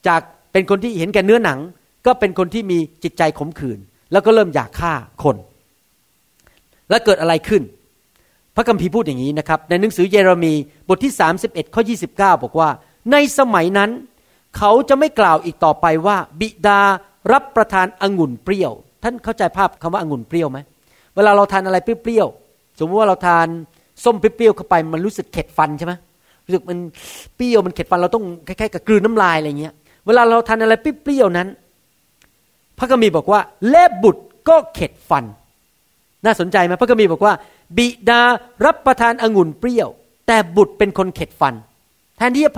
[0.06, 0.20] จาก
[0.52, 1.58] เป็นคนที่เห็นแก่เนื้อหนัง
[2.06, 3.78] ก็เป็นคนที่มีจิตใจขมขื่น
[4.12, 5.36] แล้วก็เริ่มอยากฆ่าคน
[6.90, 7.62] แล้วเกิดอะไรขึ้น
[8.56, 10.54] พระคัมภีร์พูดอย่างนี้นะครับ ในหนังสือเยเรมี
[10.88, 11.12] บทที่
[11.44, 12.68] 31ข้อ29 บอกว่า
[13.12, 13.90] ในสมัยนั้น
[14.56, 16.80] เขาจะไม่กล่าวอีกต่อไปว่า บิดา
[17.32, 18.72] รับประทานองุ่นเปรี้ยว
[19.02, 20.58] ท่านเข้าใจภาพคำว่าองุ่นเปรี้ยวไหม
[21.14, 22.43] เวลาเราทานอะไรเปรี้ยวๆ
[22.78, 23.46] สมมติว่าเราทาน
[24.04, 25.92] ส้มเปรี้ยวเข้าไปมันรู้สึกเข็ดฟันใช่ไหม
[26.46, 26.78] รู้สึกมัน
[27.36, 29.74] เปรี้ยวมันเข็ดฟันเราต้องคล้ายๆกับกลืนน้ำลายอะไรเงี้ย
[30.06, 31.48] เวลาเราทานอะไรเปรี้ยวนั้น
[32.78, 35.24] พระคัมภีร์บอกว่าเล็บบุตรก็เข็ดฟัน
[36.24, 37.34] น่าสนใจไหมพระคัมภีร์บอกว่า
[37.76, 38.20] บิดา
[38.64, 39.88] รับประทานองุ่นเปรี้ยว
[40.26, 41.54] แต่บุตรเป็นคนเข็ดฟัน
[42.16, 42.52] แทนที่จะ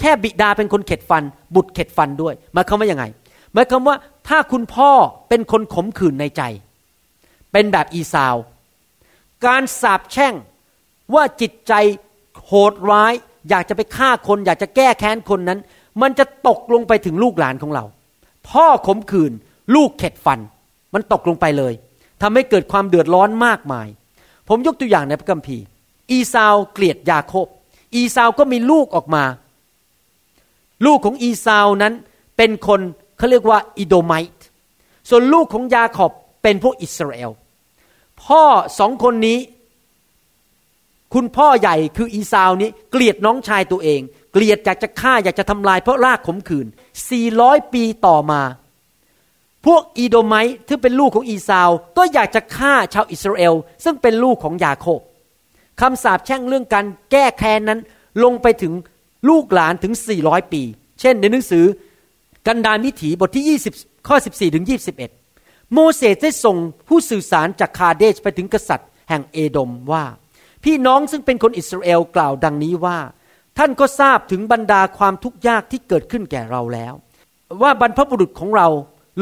[0.00, 1.22] แค่บิดาเป็นคนเข็ดฟัน
[1.54, 3.04] บุตรเข็ดฟันด้วยหมายความว่ายังไง
[3.52, 3.96] หมายความว่า
[4.28, 4.90] ถ้าคุณพ่อ
[5.28, 6.42] เป็นคนขมขื่นในใจ
[7.52, 8.34] เป็นแบบอีสาว
[9.46, 10.34] การสาปแช่ง
[11.14, 11.72] ว่าจิตใจ
[12.46, 13.12] โหดร้าย
[13.48, 15.58] อยากจะไปฆ่าคน อยากจะแก้แค้นคนนั้น
[16.02, 17.84] มันจะตกลงไปถึงลูกหลานของเรา
[18.48, 19.32] พ่อขมขื่น
[19.74, 20.40] ลูกเข็ดฟัน
[20.94, 21.72] มันตกลงไปเลย
[22.22, 23.88] ทำให้เกิดความเดือดร้อนมากมาย
[24.48, 25.64] ผมยกตัวอย่างในพระคัมภีร์
[26.10, 27.46] อีซาวเกลียดยาโคบ
[27.94, 29.24] อีซาวก็มีลูกออกมา
[30.86, 31.94] ลูกของอีซาวนั้น
[32.36, 32.80] เป็นคน
[33.18, 34.44] เขาเรียกว่า Edomite
[35.08, 37.30] ส่วนลูกของยาโคบเป็นพวกอิสราเอล
[38.22, 38.42] พ่อ
[38.78, 39.38] สองคนนี้
[41.14, 44.00] คุณพ่อใหญ่คืออีซาวนี้ เกลียดน้องชายตัวเอง
[44.32, 46.66] เกลียดอยากจะฆ่าอยากจะทำลายเพราะรากขมขื่น
[47.20, 48.42] 400 ปีต่อมา
[49.66, 53.54] พวกอีโดไมต์ที่เป็นลูกของอีซาว ก็อยากจะฆ่าชาวอิสราเอล
[53.84, 55.00] ซึ่งเป็นลูกของยาโคบ
[55.80, 57.80] คำสาปแช่งเรื่องการแก้แค้นนั้น
[58.24, 58.72] ลงไปถึง
[59.28, 59.92] ลูกหลานถึง
[60.22, 60.62] 400 ปี
[61.00, 61.64] เช่นในหนังสือ
[62.46, 64.64] กันดารวิถีบทที่ 20 ข้อ 14 ถึง
[64.96, 65.23] 21
[65.72, 66.56] โมเสสได้ส่ง
[66.88, 70.04] ผู้สื่อสารจากคาเดชไปถึงกษัตริย์ แห่งเอโดมว่า
[70.64, 72.98] พี่น้องซึ่งเป็นคนอิสราเอลกล่าวดังนี้ว่า
[73.58, 76.94] ท่านก็ทราบถึงบรรดาความทุกข์ยากที่เกิดขึ้นแก่เราแล้ว
[77.62, 78.68] ว่าบรรพบุรุษของเรา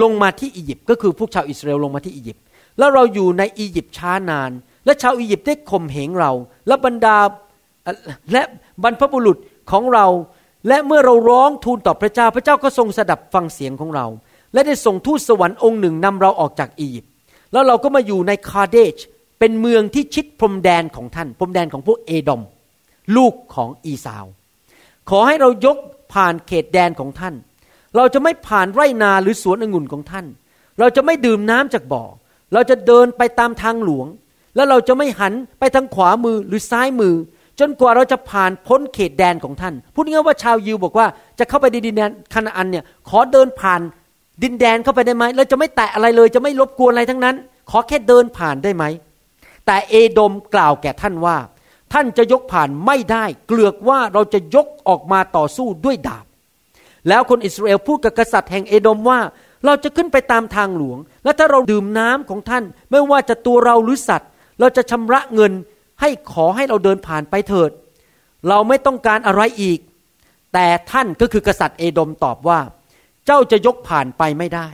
[0.03, 2.45] ลงมาที่อียิปต์ก็คือพวกชาวอิสราเอลลงมาที่อียิปต์
[2.79, 4.51] แล้วเราอยู่ในอียิปต์ช้านาน
[4.85, 6.33] และชาวอียิปต์ได้ข่มเหงเรา
[6.67, 7.17] และบรรดา
[8.33, 8.43] และ
[8.83, 9.37] บรรพบุรุษ
[9.71, 10.07] ของเรา
[10.69, 14.07] และเมื่อเราร้องทูลต่อพระเจ้าพระเจ้าก็ทรงสดับฟังเสียงของเรา
[14.53, 17.13] และได้ส่งทูตสวรรค์องค์หนึ่งนำเราออกจากอียิปต์
[17.53, 18.97] แล้วเราก็มาอยู่ในคาเดช
[19.39, 22.43] เป็นเมืองที่ชิดพรมแดนของท่าน พรมแดนของพวกเอดอม
[23.17, 24.25] ลูกของอีสาว
[25.11, 25.77] ขอให้เรายก
[26.13, 27.35] ผ่านเขตแดนของท่าน
[27.97, 30.27] เราจะไม่ผ่านไร่นาหรือสวนองุ่นของท่าน
[30.79, 32.05] เราจะไม่ดื่มน้ำจากบ่อ
[32.53, 34.07] เราจะเดินไปตามทางหลวง
[34.57, 37.15] แล้วเราจะไม่หันไปทางขวามือหรือซ้ายมือ
[37.61, 41.07] จนกว่าเราจะผ่านพ้นเขตแดนของท่าน พูดง่ายว่าชาวยิวบอกว่า
[41.39, 43.81] จะเข้าไปในดินแดนคานาอันเนี่ยขอเดินผ่าน
[44.43, 47.37] ดินแดนเข้าไปได้ไหมเราจะไม่แตะอะไรเลย จะไม่รบกวนอะไรทั้งนั้น
[47.71, 48.85] ขอแค่เดินผ่านได้ไหม
[49.67, 51.37] แต่เอโดมกล่าวแก่ท่านว่า
[51.93, 56.25] ท่านจะยกผ่านไม่ได้ เกลือกว่าเราจะยกออกมาต่อสู้ด้วยดาบ
[57.09, 59.21] แล้วคนอิสราเอลพูดกับกษัตริย์แห่งเอโดมว่า
[59.67, 64.31] เราจะขึ้นไปตามทางหลวง และถ้าเราดื่มน้ำของท่าน ไม่ว่าจะตัวเราหรือสัตว์
[64.61, 65.53] เราจะชำระเงิน
[66.01, 67.71] ให้ขอให้เราเดินผ่านไปเถิด
[68.49, 69.79] เราไม่ต้องการอะไรอีก
[70.55, 72.61] แต่ท่านก็คือกษัตริย์เอโดมตอบว่า
[73.27, 74.69] เจ้าจะยกผ่านไปไม่ได้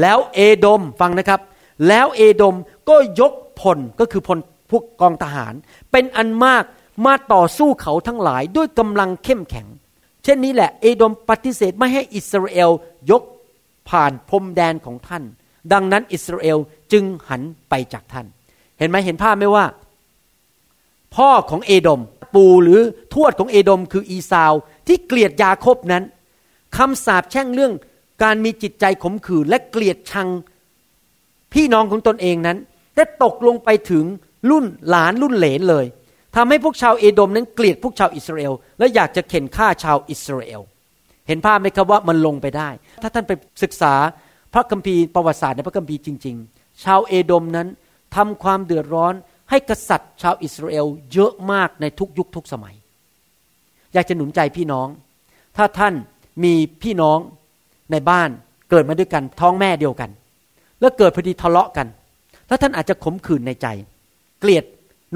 [0.00, 1.40] แล้วเอโดมฟังนะครับ
[1.88, 2.56] แล้วเอโดม
[2.88, 4.38] ก็ยกพลก็คือพล
[4.70, 5.54] พวกกองทหาร
[5.90, 6.64] เป็นอันมาก
[7.06, 9.66] มาต่อสู้เขาทั้งหลายด้วยกำลังเข้มแข็ง
[10.24, 12.70] เช่นนี้แหละเอโดมปฏิเสธไม่ให้อิสราเอล
[13.10, 13.22] ยก
[13.88, 15.22] ผ่านพรมแดนของท่าน
[15.72, 16.58] ดังนั้นอิสราเอล
[16.92, 18.26] จึงหันไปจากท่าน
[18.78, 19.66] เห็นไหมเห็นภาพไหมว่า
[21.16, 22.00] พ่อของเอโดม
[22.34, 22.80] ปู่หรือ
[23.14, 24.52] ทวดของเอโดมคืออีซาว
[24.86, 26.04] ที่เกลียดยาโคบนั้น
[26.76, 27.72] คำสาปแช่งเรื่อง
[28.22, 30.28] การมีจิตใจขมขื่นและเกลียดชัง
[31.52, 32.58] พี่น้องของตนเองนั้น
[32.96, 34.04] ได้ตกลงไปถึง
[34.50, 35.86] รุ่นหลานรุ่นเหลนเลย
[36.36, 40.60] ทำให้พวกชาวเอโดมนั้นเกลียดพวกชาวอิสราเอล และอยากจะเข่นฆ่าชาวอิสราเอล
[41.28, 42.68] เห็นภาพไหมครับว่ามันลงไปได้
[43.02, 43.94] ถ้าท่านไปศึกษา
[44.54, 47.68] พระคัมภีร์ประวัติศาสตร์ในพระคัมภีร์จริง ๆ ชาวเอโดมนั้น
[48.16, 49.14] ทำความเดือดร้อน
[49.50, 52.74] ให้กษัตริย์ ชาวอิสราเอลเยอะมากในทุกยุคทุกสมัย
[53.92, 54.88] อยากจะหนุนใจพี่น้อง
[55.56, 55.94] ถ้าท่าน
[56.44, 57.18] มีพี่น้อง
[57.92, 58.30] ในบ้าน
[58.70, 60.10] เกิดมาด้วยกันท้องแม่เดียวกัน
[60.80, 61.86] แล้วเกิดพอดีทะเลาะกัน
[62.48, 63.66] ถ้าท่านอาจจะขมขื่นในใจ
[64.40, 64.64] เกลียด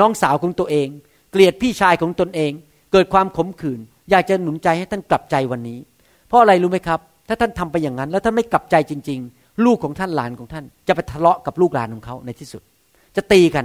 [0.01, 0.89] น้องสาวของตัวเอง
[1.33, 2.53] เกลียดพี่ชายของตนเอง
[2.93, 5.79] เกิดความขมขื่นอยากจะหนุนใจให้ท่านกลับใจวันนี้
[6.29, 12.63] เพราะอะไรรู้ไหมครับ ถ้าท่านทำไปอย่างนั้น แล้วท่านไม่กลับใจจริง ๆ ลูกของท่านหลานของท่าน จะไปทะเลาะกับลูกหลานของเขาในที่สุด
[13.17, 13.65] จะตีกัน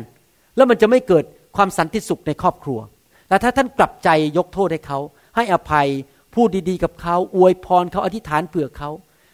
[0.56, 1.24] แล้วมันจะไม่เกิด
[1.58, 2.80] ความสันติสุขในครอบครัว
[3.28, 5.00] แต่ถ้าท่านกลับใจยกโทษให้เขา
[5.36, 5.88] ให้อภัย
[6.36, 8.90] พูดดีๆกับเขาอวยพรเขาอธิษฐานเผื่อเขา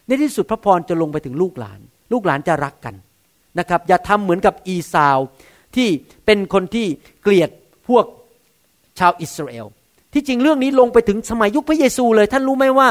[0.07, 1.79] ในที่สุดพระพรจะลงไปถึงลูกหลาน
[2.11, 2.95] ลูกหลานจะรักกัน
[3.59, 5.17] นะครับ อย่าทำเหมือนกับอีซาว
[5.75, 5.87] ที่
[6.25, 6.87] เป็นคนที่
[7.21, 7.49] เกลียด
[7.87, 8.05] พวก
[8.99, 9.65] ชาวอิสราเอล
[10.13, 12.87] ที่จริงเรื่องนี้ลงไปถึงสมัยยุคพระเยซูเลย ท่านรู้ไหมว่า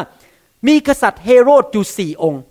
[0.68, 2.42] มีกษัตริย์เฮโรดอยู่สี่องค์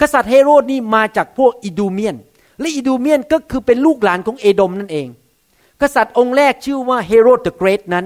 [0.00, 2.16] กษัตริย์เฮโรดนี่มาจากพวก Idumean
[2.60, 5.08] และ Idumean ก็คือเป็นลูกหลานของเอโดมนั่นเอง
[5.82, 8.04] กษัตริย์องค์แรกชื่อว่าเฮโรด the Great นั้น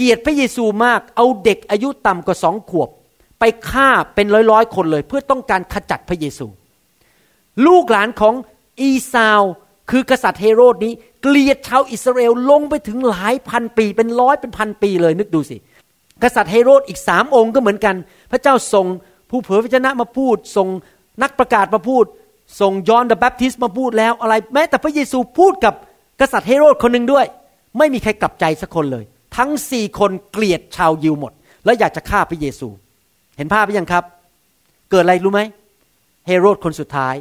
[0.00, 2.88] เกลียดพระเยซูมาก เอาเด็กอายุต่ำกว่าสองขวบ
[3.38, 6.46] ไปฆ่าเป็นร้อยๆคนเลย เพื่อต้องการขจัดพระเยซู
[7.66, 8.34] ลูกหลานของ
[8.80, 9.42] อีซาว
[9.90, 10.92] คือกษัตริย์เฮโรดนี้
[11.22, 15.56] เกลียดชาวอิสราเอลลงไปถึงหลายพันปี เป็นร้อยเป็นพันปีเลยนึกดูสิ
[16.22, 17.94] กษัตริย์เฮโรดอีกสามองค์ก็เหมือนกัน
[18.30, 18.86] พระเจ้าส่ง
[19.30, 20.68] ผู้เผยพระชนะมาพูดส่ง
[21.22, 22.04] นักประกาศมาพูด
[22.60, 25.74] ส่งยอห์นเดอะแบปทิสต์มาพูดแล้วอะไร แม้แต่พระเยซูพูดกับ
[26.20, 27.26] กษัตริย์เฮโรดคนหนึ่งด้วย
[27.78, 29.06] ไม่มีใครกลับใจสักคนเลย
[29.40, 31.32] ทั้งสี่คนเกลียดชาวยิวหมด
[31.64, 32.68] แล้วอยากจะฆ่าพระเยซู
[33.36, 34.04] เห็นภาพไหมยังครับ
[34.90, 35.40] เกิดอะไรรู้ไหม
[36.26, 37.14] เฮโรดคนสุดท้าย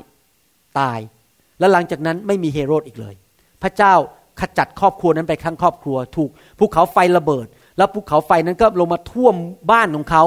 [0.79, 0.99] ตาย
[1.59, 3.15] แล้วหลังจากนั้นไม่มีเฮโรดอีกเลย
[3.61, 3.93] พระเจ้า
[4.39, 7.47] ขจัดครอบครัวนั้นไปทั้งครอบครัว ถูกภูเขาไฟระเบิด
[7.77, 9.35] แล้วภูเขาไฟนั้นก็ลงมาท่วม
[9.71, 10.23] บ้านของเขา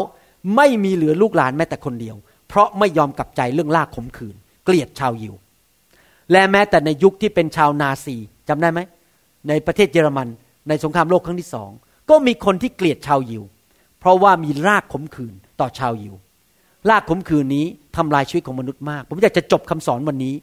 [0.56, 2.16] ไม่มีเหลือลูกหลานแม้แต่คนเดียว
[2.48, 4.34] เพราะไม่ยอมกลับใจเรื่องลากขมขืน
[4.64, 5.34] เกลียดชาวยิว
[6.32, 8.16] และแม้แต่ในยุคที่เป็นชาวนาซี
[8.48, 8.80] จำได้ไหม
[9.48, 10.28] ในประเทศเยอรมัน
[10.68, 11.70] ในสงครามโลกครั้งที่สอง
[12.10, 13.42] ก็มีคนที่เกลียดชาวยิว
[14.00, 16.14] เพราะว่ามีรากขมขื่นต่อชาวยิว
[16.90, 20.34] รากขมขื่นนี้ทำลายชีวิตของมนุษย์มาก ผมอยากจะจบคำสอนวันนี้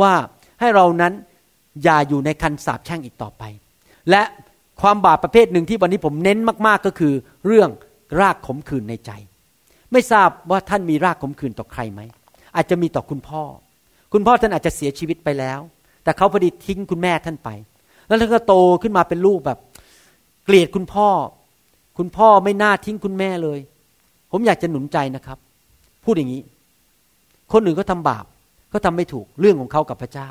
[0.00, 0.12] ว่า
[0.60, 1.12] ให้เรานั้น
[1.82, 3.42] อย่าอยู่ในคันสาปแช่งอีกต่อไป
[4.10, 4.22] และ
[4.80, 7.12] ความบาปประเภทหนึ่งที่วันนี้ผมเน้นมากๆก็คือ
[7.46, 7.70] เรื่อง
[8.20, 9.10] รากขมขื่นในใจ
[9.92, 12.00] ไม่ทราบว่าท่านมีรากขมขื่นต่อใครไหม
[12.56, 13.42] อาจจะมีต่อคุณพ่อ
[14.12, 15.60] คุณพ่อท่านอาจจะเสียชีวิตไปแล้ว
[16.04, 17.50] แต่เขาพอดีทิ้งคุณแม่ท่านไป
[18.10, 19.58] แล้วท่านก็โตขึ้นมาเป็นลูกแบบ
[20.44, 21.08] เกลียดคุณพ่อ
[21.98, 23.58] คุณพ่อไม่น่าทิ้งคุณแม่เลย
[24.32, 25.38] ผมอยากจะหนุนใจนะครับ
[26.04, 26.42] พูดอย่างนี้
[27.52, 28.24] คนอื่นก็ทำบาป
[28.72, 30.28] ก็ทำไม่ถูกเรื่องของเขากับพระเจ้า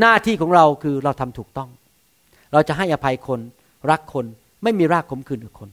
[0.00, 1.68] หน้าที่ของเราคือเราทำถูกต้อง
[2.52, 3.40] เราจะให้อภัยคน
[3.90, 4.24] รักคน
[4.62, 5.68] ไม่มีรากขมขื่นกับคน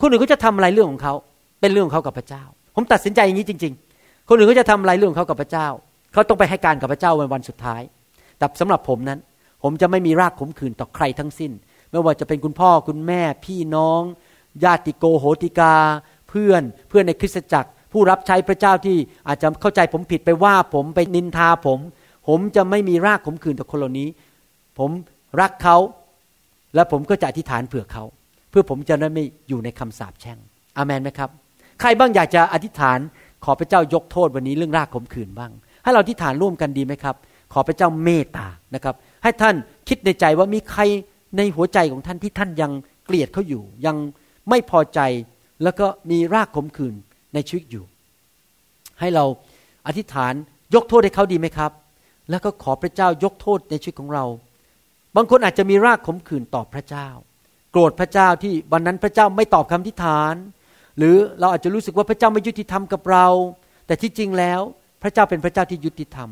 [0.00, 1.14] คนอื่นเขาจะทำอะไรเรื่องของเขา
[1.60, 2.44] เป็นเรื่องของเขากับพระเจ้า
[2.74, 5.66] ผมตัดสินใจอย่างนี้จริง ๆ คนอื่นเขาจะทำอะไรเรื่องของเขากับพระเจ้า
[6.12, 7.82] เขาต้องไปให้การกับพระเจ้าวันวันสุดท้าย
[8.38, 9.18] แต่สำหรับผมนั้น
[9.62, 11.52] ผมจะไม่มีรากขมขื่นต่อใครทั้งสิ้น
[11.90, 14.02] ไม่ว่าจะเป็นคุณพ่อคุณแม่พี่น้อง
[14.64, 15.74] ญาติโกโหติกา
[16.28, 18.96] เพื่อนเพื่อนในคริสตจักร ผู้รับใช้พระเจ้าที่
[19.28, 21.78] อาจจะเข้าใจผมผิดไปว่าผมไปนินทาผม
[22.28, 24.08] ผมจะไม่มีรากขมขื่นต่อคนเหล่านี้
[24.78, 24.90] ผม
[25.40, 25.76] รักเขา
[26.74, 28.04] และผมก็จะอธิษฐานเผื่อเขา
[28.50, 30.38] เพื่อผมจะได้ไม่อยู่ในคำสาปแช่ง
[30.76, 31.30] อามันไหมครับ
[31.80, 32.98] ใครบ้างอยากจะอธิษฐาน
[33.44, 35.50] ขอพระเจ้ายกโทษวันนี้เรื่องรากขมขื่นบ้าง
[35.82, 37.16] ให้เราอธิษฐานร่วมกันดีไหมครับ
[37.52, 39.54] ขอพระเจ้าเมตตานะครับ ให้ท่าน
[39.88, 40.82] คิดในใจว่ามีใคร
[41.36, 42.72] ในหัวใจของท่านที่ท่านยัง
[43.04, 43.96] เกลียดเขาอยู่ ยัง
[44.48, 45.00] ไม่พอใจ
[45.62, 46.94] แล้วก็มีรากขมขื่น
[47.34, 47.84] ในชีวิตอยู่
[49.00, 49.24] ให้เรา
[49.86, 50.32] อธิษฐาน
[50.74, 51.72] ยกโทษให้เขาดีไหมครับ
[52.30, 54.24] แล้วก็ขอพระเจ้ายกโทษในชีวิตของเรา
[55.16, 57.08] บางคนอาจจะมีรากขมขื่นต่อพระเจ้า
[57.72, 60.34] โกรธพระเจ้าที่วันนั้นพระเจ้าไม่ตอบคำอธิษฐาน
[60.98, 63.26] หรือเราอาจจะรู้สึกว่าพระเจ้าไม่ยุติธรรมกับเรา
[63.86, 64.60] แต่ที่จริงแล้ว
[65.02, 66.28] พระเจ้าเป็นพระเจ้าที่ยุติธรรม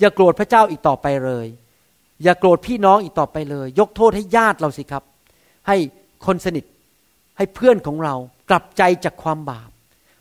[0.00, 1.46] อย่าโกรธพระเจ้าอีกต่อไปเลย
[2.22, 5.02] อย่าโกรธพี่น้องอีกต่อไปเลย ยกโทษให้ญาติเราสิครับ
[5.68, 5.76] ให้
[6.26, 6.64] คนสนิท
[7.36, 8.14] ให้เพื่อนของเรา
[8.50, 9.70] กลับใจจากความบาป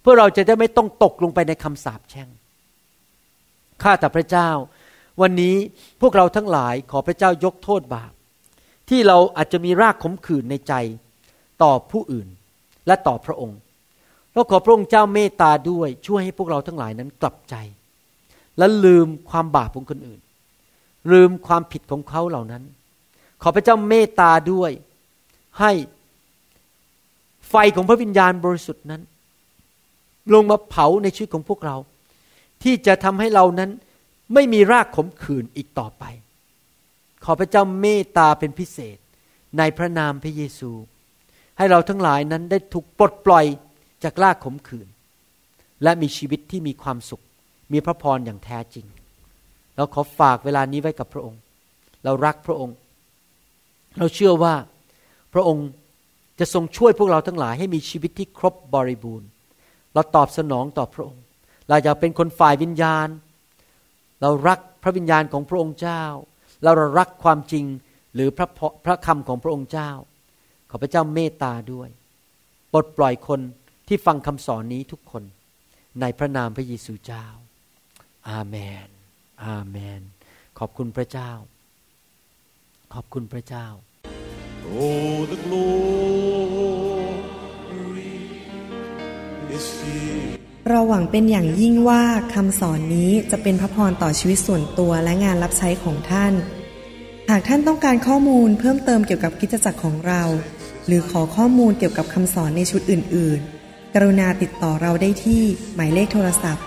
[0.02, 2.30] เพื่อเราจะได้ไม่ต้องตกลงไปในคำสาปแช่ง
[3.84, 4.50] ข้าแต่พระเจ้า
[5.22, 5.56] วันนี้
[6.02, 8.12] พวกเราทั้งหลายขอพระเจ้ายกโทษบาป
[8.90, 10.74] ที่เราอาจจะมีรากขมขื่นในใจ
[11.64, 12.28] ต่อผู้อื่น
[12.88, 13.60] และต่อพระองค์
[14.34, 17.56] เราขอพระองค์เจ้าเมตตาด้วยช่วยให้พวกเราทั้งหลายนั้นกลับใจ
[18.58, 20.22] และลืมความบาปของคนอื่น
[21.12, 22.64] ลืมความผิดของเขาเหล่านั้น
[23.42, 24.72] ขอพระเจ้าเมตตาด้วย
[25.60, 25.72] ให้
[27.50, 29.02] ไฟของพระวิญญาณบริสุทธิ์นั้น
[30.34, 31.78] ลงมาเผาในชีวิตของพวกเรา
[32.64, 33.72] ที่จะทำให้เรานั้น
[34.34, 36.04] ไม่มีรากขมขื่นอีกต่อไป
[37.24, 38.98] ขอพระเจ้าเมตตาเป็นพิเศษ
[39.58, 40.72] ในพระนามพระเยซู
[41.58, 43.46] ให้เราทั้งหลายนั้นได้ถูกปลดปล่อย
[44.04, 44.88] จากรากขมขื่น
[45.84, 47.24] และมีชีวิตที่มีความสุข
[47.72, 48.86] มีพระพรอย่างแท้จริง
[49.78, 51.40] เราขอฝากเวลานี้ไว้กับพระองค์
[52.04, 52.76] เรารักพระองค์
[54.00, 54.56] เราเชื่อว่า
[55.34, 55.68] พระองค์
[56.40, 59.28] จะทรงช่วยพวกเราทั้งหลายให้มีชีวิตที่ครบบริบูรณ์
[59.94, 61.24] เราตอบสนองต่อพระองค์
[61.70, 63.08] เราอยากเป็นคนฝ่ายวิญญาณ
[64.22, 66.04] เรารักพระวิญญาณของพระองค์เจ้า
[66.64, 67.66] เรารักความจริง
[68.16, 68.48] หรือพระ
[68.86, 69.92] พระคำของพระองค์เจ้า
[70.70, 71.90] ขอพระเจ้าเมตตาด้วย
[72.72, 73.40] ปลดปล่อยคน
[73.88, 75.24] ที่ฟังคำสอนนี้ทุกคน
[76.02, 77.26] ในพระนามพระเยซูเจ้า
[78.30, 78.56] อาเม
[78.88, 78.93] น
[79.46, 80.02] อาเมน
[80.60, 81.32] ขอบคุณพระเจ้า
[82.94, 83.68] ขอบคุณพระเจ้า
[84.76, 86.94] Oh, the glory
[89.56, 90.28] is here.
[90.70, 96.34] เราหวังเป็นอย่างยิ่งว่าคำสอนนี้จะเป็นพระพรต่อชีวิตส่วนตัวและงานรับใช้ของท่าน
[97.30, 100.24] หากท่านต้องการข้อมูลเพิ่มเติมเกี่ยวกับกิจจักรของเรา
[100.86, 105.44] หรือขอข้อมูลเกี่ยวกับคำสอนในชุดอื่น ๆ กรุณาติดต่อเราได้ที่
[105.76, 106.64] หมายเลขโทรศัพท์